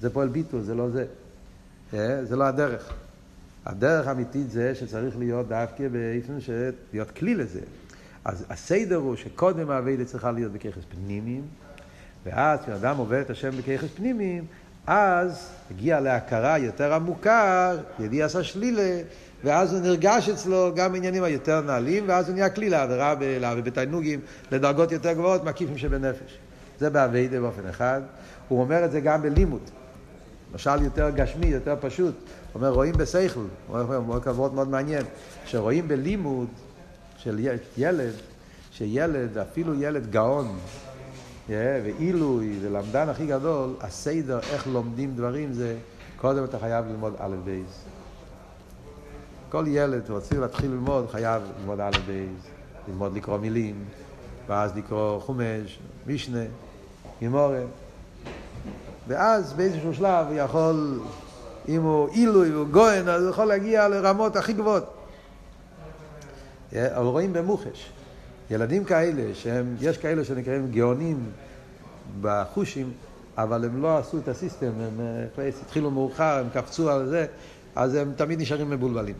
[0.00, 1.04] זה פועל ביטול, זה לא זה.
[1.94, 2.24] אה?
[2.24, 2.92] זה לא הדרך.
[3.66, 7.60] הדרך האמיתית זה שצריך להיות דווקא באופן של להיות כלי לזה.
[8.24, 11.42] אז הסדר הוא שקודם האביידה צריכה להיות בככס פנימיים,
[12.24, 14.44] ואז כשאדם עובד את השם בככס פנימיים,
[14.86, 19.02] אז הגיע להכרה יותר עמוקה, ידיע עשה שלילה,
[19.44, 23.14] ואז הוא נרגש אצלו גם עניינים היותר נעלים, ואז הוא נהיה כלי לעבירה
[23.56, 24.20] ובתענוגים,
[24.52, 26.38] לדרגות יותר גבוהות מהקיפים שבנפש.
[26.80, 28.00] זה באביידה באופן אחד.
[28.48, 29.70] הוא אומר את זה גם בלימוד.
[30.52, 32.14] למשל יותר גשמי, יותר פשוט.
[32.14, 35.02] הוא אומר, רואים בסייכל, הוא אומר כבוד מאוד מעניין,
[35.46, 36.48] שרואים בלימוד
[37.16, 37.38] של
[37.76, 38.12] ילד,
[38.70, 40.56] שילד, אפילו ילד גאון,
[41.48, 45.76] עילוי, ולמדן הכי גדול, הסדר איך לומדים דברים זה,
[46.16, 47.84] קודם אתה חייב ללמוד א' בית.
[49.50, 52.48] כל ילד רוצה להתחיל ללמוד, חייב ללמוד א' בית,
[52.88, 53.84] ללמוד לקרוא מילים,
[54.46, 56.44] ואז לקרוא חומש, משנה,
[57.20, 57.62] גימורה.
[59.08, 61.00] ואז באיזשהו שלב הוא יכול,
[61.68, 64.94] אם הוא עילוי והוא גאון, אז הוא יכול להגיע לרמות הכי גבוהות.
[66.72, 67.92] אבל רואים במוחש.
[68.50, 71.30] ילדים כאלה, שהם, יש כאלה שנקראים גאונים
[72.20, 72.92] בחושים,
[73.38, 75.00] אבל הם לא עשו את ה system, הם
[75.64, 77.26] התחילו מאוחר, הם קפצו על זה,
[77.76, 79.14] אז הם תמיד נשארים מבולבלים.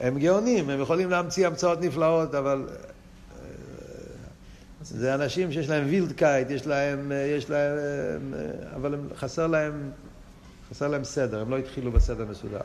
[0.00, 2.66] הם גאונים, הם יכולים להמציא המצאות נפלאות, אבל
[4.82, 7.78] זה אנשים שיש להם ווילדקייט, יש להם, יש להם,
[8.76, 9.90] אבל הם, חסר להם,
[10.70, 12.60] חסר להם סדר, הם לא התחילו בסדר מסודר.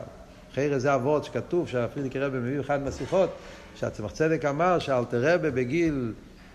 [0.52, 3.30] אחרי זה אבות שכתוב, שהפרידיקי רבי מביא אחד מהשיחות,
[3.76, 6.12] שהצמח צדק אמר שאלתר רבי בגיל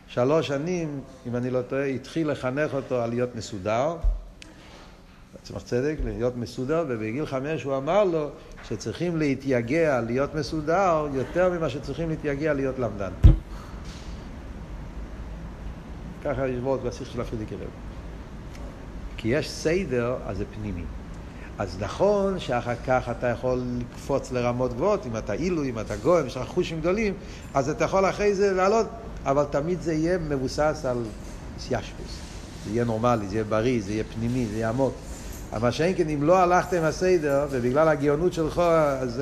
[0.07, 3.95] שלוש שנים, אם אני לא טועה, התחיל לחנך אותו על להיות מסודר.
[5.41, 8.29] הצמח צדק, להיות מסודר, ובגיל חמש הוא אמר לו
[8.67, 13.11] שצריכים להתייגע, להיות מסודר, יותר ממה שצריכים להתייגע, להיות למדן.
[16.23, 17.65] ככה יש וורט בשיח של הפרידיקי רבי.
[19.17, 20.83] כי יש סדר, אז זה פנימי.
[21.61, 26.27] אז נכון שאחר כך אתה יכול לקפוץ לרמות גבוהות, אם אתה עילוי, אם אתה גויים,
[26.27, 27.13] יש לך חושים גדולים,
[27.53, 28.87] אז אתה יכול אחרי זה לעלות,
[29.25, 30.97] אבל תמיד זה יהיה מבוסס על
[31.57, 32.17] ישפוס.
[32.65, 34.93] זה יהיה נורמלי, זה יהיה בריא, זה יהיה פנימי, זה יהיה עמוק.
[35.53, 38.59] אבל שאין כן, אם לא הלכת עם הסדר, ובגלל הגאונות שלך,
[38.99, 39.21] אז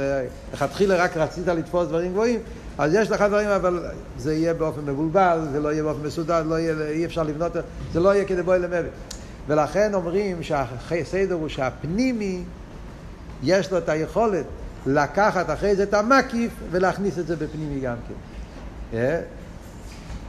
[0.53, 2.39] לכתחילה רק רצית לתפוס דברים גבוהים,
[2.77, 3.85] אז יש לך דברים, אבל
[4.17, 7.51] זה יהיה באופן מבולבל, זה לא יהיה באופן מסודר, לא יהיה, אי אפשר לבנות,
[7.93, 8.91] זה לא יהיה כדי בואי למוות.
[9.49, 12.43] ולכן אומרים שהסדר הוא שהפנימי,
[13.43, 14.45] יש לו את היכולת
[14.85, 18.13] לקחת אחרי זה את המקיף ולהכניס את זה בפנימי גם כן.
[18.97, 19.21] אה?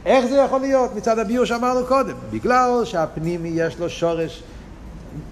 [0.05, 0.95] איך זה יכול להיות?
[0.95, 2.15] מצד הביור שאמרנו קודם.
[2.31, 4.43] בגלל שהפנימי יש לו שורש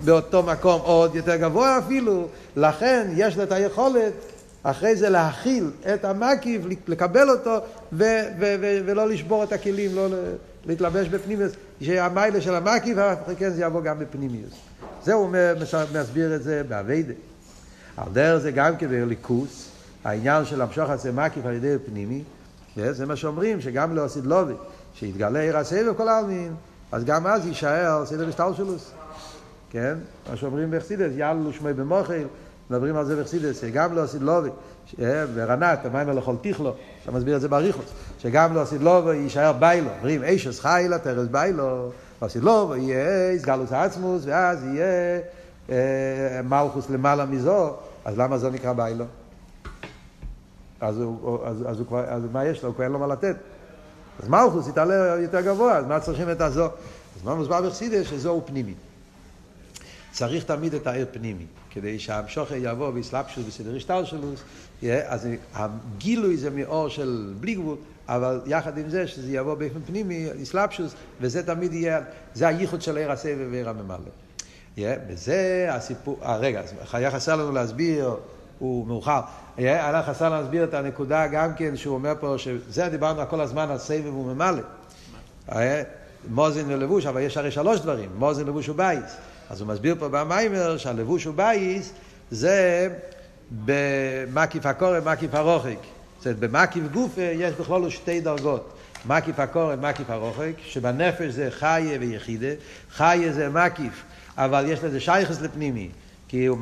[0.05, 4.13] באותו מקום עוד יותר גבוה אפילו, לכן יש לו את היכולת
[4.63, 7.55] אחרי זה להכיל את המקיף, לקבל אותו
[7.93, 8.03] ו-
[8.39, 10.07] ו- ו- ולא לשבור את הכלים, לא
[10.65, 11.51] להתלבש בפנימיוס,
[11.81, 12.97] שהמיילה של המקיף,
[13.37, 14.53] כן זה יבוא גם בפנימיוס.
[15.03, 15.29] זה הוא
[15.93, 17.13] מסביר את זה באביידה.
[17.97, 19.69] על דרך זה גם כבליכוס,
[20.03, 22.23] העניין של המשוך הזה מקיף על ידי פנימי,
[22.91, 24.53] זה מה שאומרים, שגם להוסיד לובי,
[24.93, 26.53] שיתגלה עיר הסבב כל העלמין,
[26.91, 28.91] אז גם אז יישאר סדר השתלשלוס.
[29.69, 29.97] כן?
[30.29, 32.23] מה שאומרים בחסידס, יעלו שמי במוחל,
[32.69, 34.49] מדברים על זה בחסידס, שגם לא עשית לובי,
[35.33, 36.73] ורנת, המים הלכול תיכלו,
[37.03, 37.85] אתה מסביר את זה באריכוס,
[38.19, 43.39] שגם לא עשית לובי יישאר ביילו, אומרים אישוס חיילה תרס ביילו, לא עשית לובי יהיה
[43.39, 45.19] סגלוס עצמוס, ואז יהיה
[45.69, 47.73] אה, מלכוס למעלה מזו,
[48.05, 49.05] אז למה זו נקרא ביילו?
[50.81, 52.69] אז, הוא, אז, אז, הוא כבר, אז מה יש לו?
[52.69, 53.35] הוא כבר אין לו מה לתת.
[54.23, 56.65] אז מלכוס יתעלה יותר גבוה, אז מה צריכים את הזו?
[56.65, 58.07] אז מה מוסבר בחסידס?
[58.07, 58.73] שזו הוא פנימי.
[60.11, 64.39] צריך תמיד את העיר פנימי, כדי שהמשוכר יבוא ויסלפשוס בסדר השתלשלוס,
[65.05, 67.77] אז הגילוי זה מאור של בלי גבול,
[68.07, 72.01] אבל יחד עם זה שזה יבוא באופן פנימי, יסלפשוס, וזה תמיד יהיה,
[72.33, 73.97] זה הייחוד של עיר הסבב ועיר הממלא.
[75.07, 76.61] וזה הסיפור, 아, רגע,
[76.93, 78.15] היה חסר לנו להסביר,
[78.59, 79.21] הוא מאוחר,
[79.57, 83.69] היה חסר לנו להסביר את הנקודה גם כן, שהוא אומר פה, שזה דיברנו כל הזמן
[83.69, 84.61] על סבב וממלא.
[86.29, 89.17] מוזין ולבוש, אבל יש הרי שלוש דברים, מוזין, לבוש ובייס.
[89.49, 91.93] אז הוא מסביר פה במיימר שהלבוש הוא בייס
[92.31, 92.89] זה
[93.65, 95.77] במקיף הקורא, מקיף הרוחק.
[96.17, 98.73] זאת אומרת, במקיף גופה יש בכלול שתי דרגות.
[99.05, 102.47] מקיף הקורא, מקיף הרוחק, שבנפש זה חיה ויחידה.
[102.91, 104.03] חיה זה מקיף,
[104.37, 105.89] אבל יש לזה שייכס לפנימי.
[106.27, 106.57] כי הוא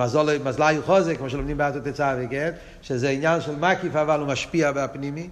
[0.45, 2.51] מזלי חוזק, כמו שלומדים באתו תצאווה, כן?
[2.81, 5.29] שזה עניין של מקיף, אבל הוא משפיע בפנימי.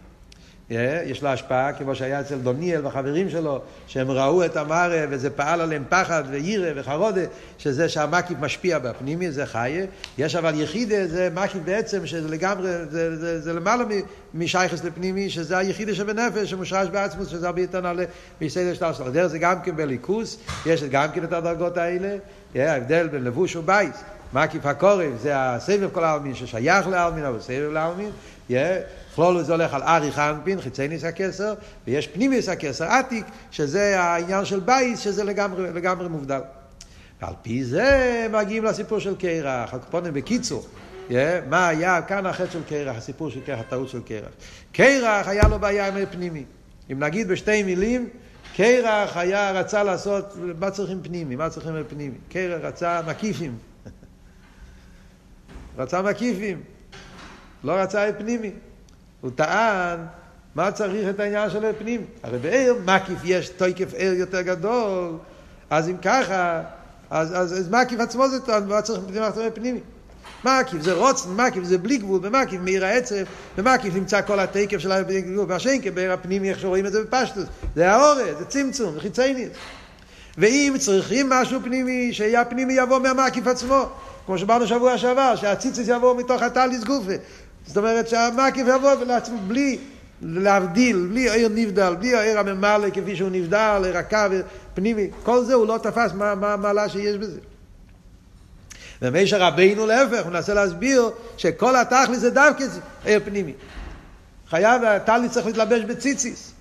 [0.70, 5.62] יש לו השפעה, כמו שהיה אצל דוניאל והחברים שלו, שהם ראו את המראה וזה פעל
[5.62, 7.22] עליהם פחד וירא וחרודה,
[7.58, 9.86] שזה שהמקיף משפיע בפנימי, זה חיה.
[10.18, 13.84] יש אבל יחידה, זה מקיף בעצם, שזה לגמרי, זה, זה, זה למעלה
[14.34, 18.04] משייכס לפנימי, שזה היחידה שבנפש, שמושרש בעצמוס, שזה הרבה יותר נעלה
[18.42, 19.12] מסדר שטר שלו.
[19.12, 22.16] דרך זה גם כן בליכוס, יש גם כן את הדרגות האלה,
[22.56, 24.04] ההבדל בין לבוש ובייס.
[24.34, 28.10] מקיף הקורב זה הסבב כל העלמין ששייך לעלמין, אבל סבב לעלמין.
[29.16, 31.54] כלולו זה הולך על ארי חנפין, חיצי ניס הכסר,
[31.88, 36.42] ויש פנימיס הכסר עתיק, שזה העניין של בייס, שזה לגמרי, לגמרי מובדל.
[37.22, 40.68] ועל פי זה מגיעים לסיפור של קרח, הקופונים בקיצור.
[41.10, 41.14] Yeah,
[41.50, 44.32] מה היה כאן החטא של קרח, הסיפור של קרח, הטעות של קרח.
[44.72, 46.44] קרח היה לו בעיה עם פנימי.
[46.92, 48.10] אם נגיד בשתי מילים,
[48.56, 51.36] קרח היה, רצה לעשות, מה צריכים פנימי?
[51.36, 52.18] מה צריכים פנימי?
[52.30, 53.58] קרח רצה מקיפים.
[55.78, 56.75] רצה מקיפים.
[57.66, 58.52] לא רצה את פנימי.
[59.22, 60.00] הוא טען,
[60.56, 62.06] מה צריך את העניין של הפנים?
[62.24, 63.50] הרי בעיר מקיף יש?
[63.50, 65.14] תוקף עיר יותר גדול,
[65.70, 66.62] אז אם ככה,
[67.10, 69.80] אז, אז, אז מקיף עצמו זה טען, מה צריך פנימי?
[70.44, 73.16] מקיף זה רוצן, מקיף זה בלי גבול, במקיף מאיר העצב,
[73.58, 77.46] במקיף נמצא כל התקף של הגבול, והשנקה בעיר הפנימי, איך שרואים את זה בפשטוס,
[77.76, 79.50] זה האורז, זה צמצום, חיצייניס.
[80.38, 83.90] ואם צריכים משהו פנימי, שיהיה פנימי יבוא מהמקיף עצמו,
[84.26, 87.14] כמו שבאנו שבוע שעבר, שהציצוס יבוא מתוך הטליס גופה,
[87.68, 89.78] זאת אומרת שהמקיף יבוא לעצמו בלי
[90.22, 94.18] להבדיל, בלי עיר נבדל, בלי העיר הממלא כפי שהוא נבדל, עיר הקו,
[94.74, 97.40] פנימי, כל זה הוא לא תפס מה המעלה שיש בזה.
[99.02, 102.64] ומשה רבינו להפך, הוא מנסה להסביר שכל התכלי זה דווקא
[103.06, 103.54] עיר פנימי.
[104.50, 106.55] חייב, הטלי צריך להתלבש בציציס.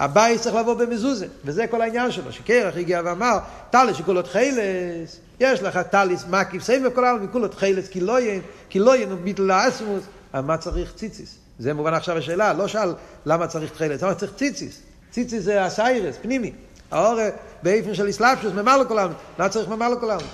[0.00, 3.38] הבית צריך לבוא במזוזה, וזה כל העניין שלו, שקרח הגיע ואמר,
[3.70, 8.40] טלי שכולות חילס, יש לך טליס מקיף סייב וכל העולם מכולות חילס כי לא יהיה,
[8.68, 11.38] כי לא יהיה ביטל לאסמוס, אבל מה צריך ציציס?
[11.58, 12.94] זה מובן עכשיו השאלה, לא שאל
[13.26, 14.80] למה צריך חילס, למה צריך ציציס?
[15.10, 16.52] ציציס זה הסיירס, פנימי.
[16.90, 17.18] האור
[17.62, 20.26] באיפן של אסלאפשוס, ממלא כל העולם, למה צריך ממלא כל העולם?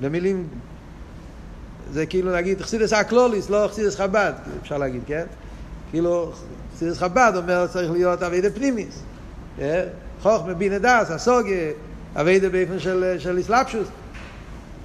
[0.00, 0.48] במילים,
[1.92, 4.32] זה כאילו להגיד, חסידס אקלוליס, לא חסידס חב"ד,
[4.62, 5.26] אפשר להגיד, כן?
[5.90, 6.32] כאילו,
[6.74, 9.02] חסידס חב"ד אומר צריך להיות אבי דה פנימיס.
[10.22, 11.70] חוכמה בינה דס, הסוגיה,
[12.16, 13.88] אביידה באופן של, של אסלאפשוס.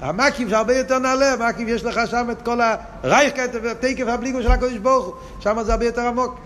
[0.02, 2.60] המקיף זה הרבה יותר נעלה, המקיף יש לך שם את כל
[3.04, 6.40] הרייכקט ותקף הבליגו של הקודש ברוך הוא, שם זה הרבה יותר עמוק.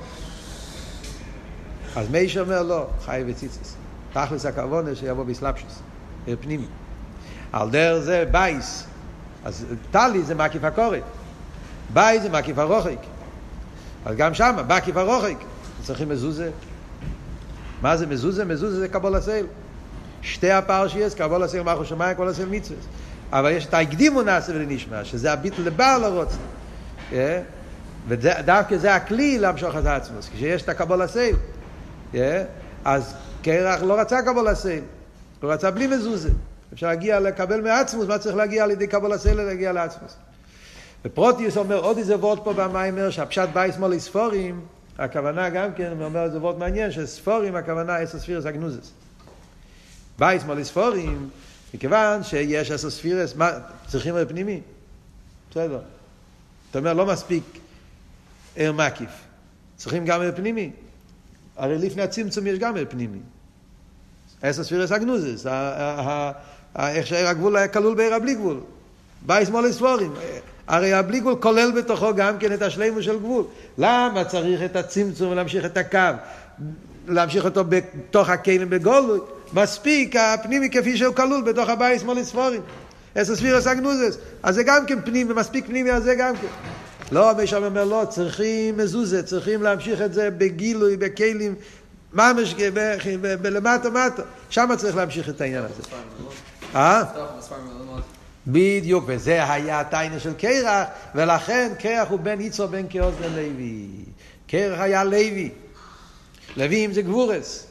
[1.96, 3.76] אז מי שאומר לא, חי וציצס.
[4.14, 5.80] תכלס הכוונה שיבוא באסלאפשוס,
[6.42, 6.66] פנימי.
[7.52, 8.84] על דרך זה בייס,
[9.46, 11.04] אז טלי זה מקיף הקורת,
[11.94, 13.00] בייס זה מקיף הרוחק.
[14.06, 15.38] אז גם שם, מקיף הרוחק,
[15.84, 16.52] צריכים מזוזה.
[17.82, 18.46] מה זה מזוזה?
[18.46, 19.46] מזוזה זה קבול הסייל.
[20.22, 22.80] שתי הפרשיות, קבול הסייל מאחור שמיים, קבול הסייל מצווה.
[23.32, 26.38] אבל יש את ההקדימו נעשה ולנשמע, שזה הביטל לבעל הרוץ.
[28.08, 30.30] ודווקא זה הכלי למשוך את העצמוס.
[30.34, 31.36] כשיש את הקבול הסייל,
[32.86, 34.84] אז קרח לא רצה קבול הסייל,
[35.42, 36.30] הוא רצה בלי מזוזה.
[36.74, 40.16] אפשר להגיע לקבל מעצמוס, מה צריך להגיע על ידי קבול הסייל להגיע לעצמוס.
[41.06, 44.62] ופרוטיוס אומר עוד איזה וורט פה במיימר, שהפשט בייס מולי ספורים,
[44.98, 48.92] הכוונה גם כן, הוא אומר איזה וורט מעניין, שספורים הכוונה אסו ספירס אגנוזס.
[50.20, 51.30] בייס מולי ספורים,
[51.74, 53.36] מכיוון שיש אסו ספירס,
[53.88, 54.62] צריכים להיות פנימי?
[55.52, 55.80] בסדר.
[56.72, 57.44] אתה אומר, לא מספיק
[58.56, 59.10] ער מקיף,
[59.76, 60.72] צריכים גם ער פנימי.
[61.58, 63.20] הרי לפני הצמצום יש גם אור פנימי.
[64.42, 65.46] עשר ספירות הגנוזות,
[66.78, 68.60] איך שהאור הגבול היה כלול באור הבלי גבול.
[69.26, 70.14] בית מלא ספרים.
[70.68, 73.46] הרי הבלי גבול כולל בתוכו גם כן את השלימות של גבול.
[73.78, 76.00] למה צריך את הצמצום ולהמשיך את הקו?
[77.08, 79.20] להמשיך אותו בתוך הכלים בגילוי?
[79.54, 82.62] מספיק הפנימי כפי שהוא כלול בתוך הבית שמלא ספרים.
[83.18, 84.18] עשר ספירות הגנוזות.
[84.44, 86.48] אז זה גם כן פנימי, מספיק פנימי על זה גם כן.
[87.12, 91.56] לא, מי שם אומר לא, צריכים מזוזה, צריכים להמשיך את זה בגילוי, בכלים,
[92.14, 92.56] ממש
[93.42, 94.24] בלמטה מטה.
[94.50, 95.84] שם צריך להמשיך את העניין הזה.
[96.76, 97.04] אה?
[98.48, 103.88] בדיוק, וזה היה הטיינה של קרח, ולכן קרח הוא בן יצרו בן כאוס בן לוי.
[104.48, 105.50] קרח היה לוי.
[106.58, 107.68] לווים זה גבורס.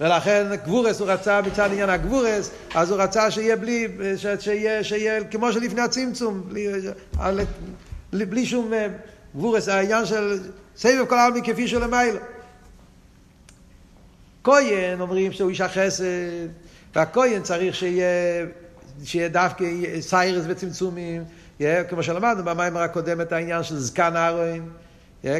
[0.00, 3.88] ולכן גבורס הוא רצה מצד עניין הגבורס, אז הוא רצה שיהיה בלי,
[4.38, 6.66] שיהיה, שיהיה כמו שלפני הצמצום, בלי,
[8.12, 8.72] בלי שום
[9.36, 10.38] גבורס, העניין של
[10.76, 12.18] סבב כל העלמי כפי שלמיילו.
[14.44, 16.04] כהן אומרים שהוא איש החסד,
[16.94, 18.46] והכהן צריך שיהיה
[19.04, 19.64] שיהיה דווקא
[20.00, 21.24] סיירס וצמצומים,
[21.88, 24.70] כמו שלמדנו במיימר הקודם את העניין של זקן אהרון,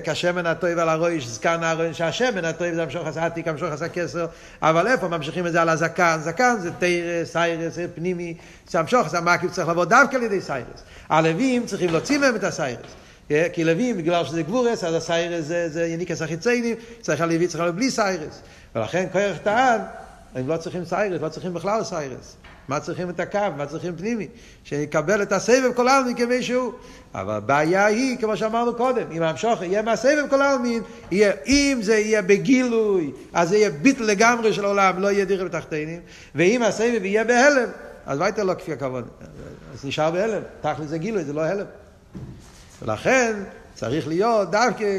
[0.04, 4.26] כשמן הטוב על הראש, זקן אהרון, שהשמן הטוב זה המשוך עשה עתיק, המשוך עשה כסר,
[4.62, 6.18] אבל איפה ממשיכים את זה על הזקן?
[6.20, 8.34] זקן זה תרא, סיירס, פנימי,
[8.70, 10.82] שהמשוך עשה מקיף צריך לבוא דווקא על ידי סיירס.
[11.08, 12.90] הלווים צריכים להוציא מהם את הסיירס.
[13.52, 17.74] כי לווים, בגלל שזה גבורס, אז הסיירס זה, זה יניקס החיציינים, צריך הלוי צריך לבוא
[17.74, 18.42] בלי סיירס.
[18.74, 19.80] ולכן כוח טען,
[20.34, 22.36] הם לא צריכים סיירס, לא צריכים בכלל סיירס.
[22.70, 24.28] מה צריכים את הקו, מה צריכים פנימי?
[24.64, 26.72] שיקבל את הסבב כל העלמין כמי שהוא.
[27.14, 31.98] אבל הבעיה היא, כמו שאמרנו קודם, אם המשוך יהיה מהסבב כל העלמין, יהיה, אם זה
[31.98, 36.00] יהיה בגילוי, אז זה יהיה ביטל לגמרי של העולם, לא יהיה דירה בתחתינים,
[36.34, 37.68] ואם הסבב יהיה בהלם,
[38.06, 39.08] אז וייטר לא כפי הכבוד.
[39.74, 41.66] אז נשאר בהלם, תכל'ס זה גילוי, זה לא הלם.
[42.82, 43.32] ולכן,
[43.74, 44.98] צריך להיות דווקא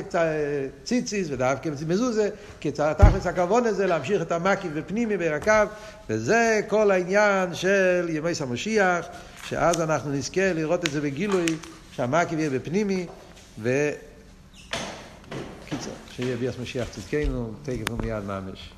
[0.84, 5.65] ציציס ודווקא מזוזה, כי תכלס הכוון הזה להמשיך את המקיף בפנימי ברקב,
[6.09, 9.05] וזה כל העניין של ימי המשיח,
[9.43, 11.57] שאז אנחנו נזכה לראות את זה בגילוי,
[11.91, 13.05] שהמקיף יהיה בפנימי,
[13.59, 13.89] ו...
[15.65, 18.69] קיצר, שיהיה ביאס משיח צדקנו, תקף ומיד ממש.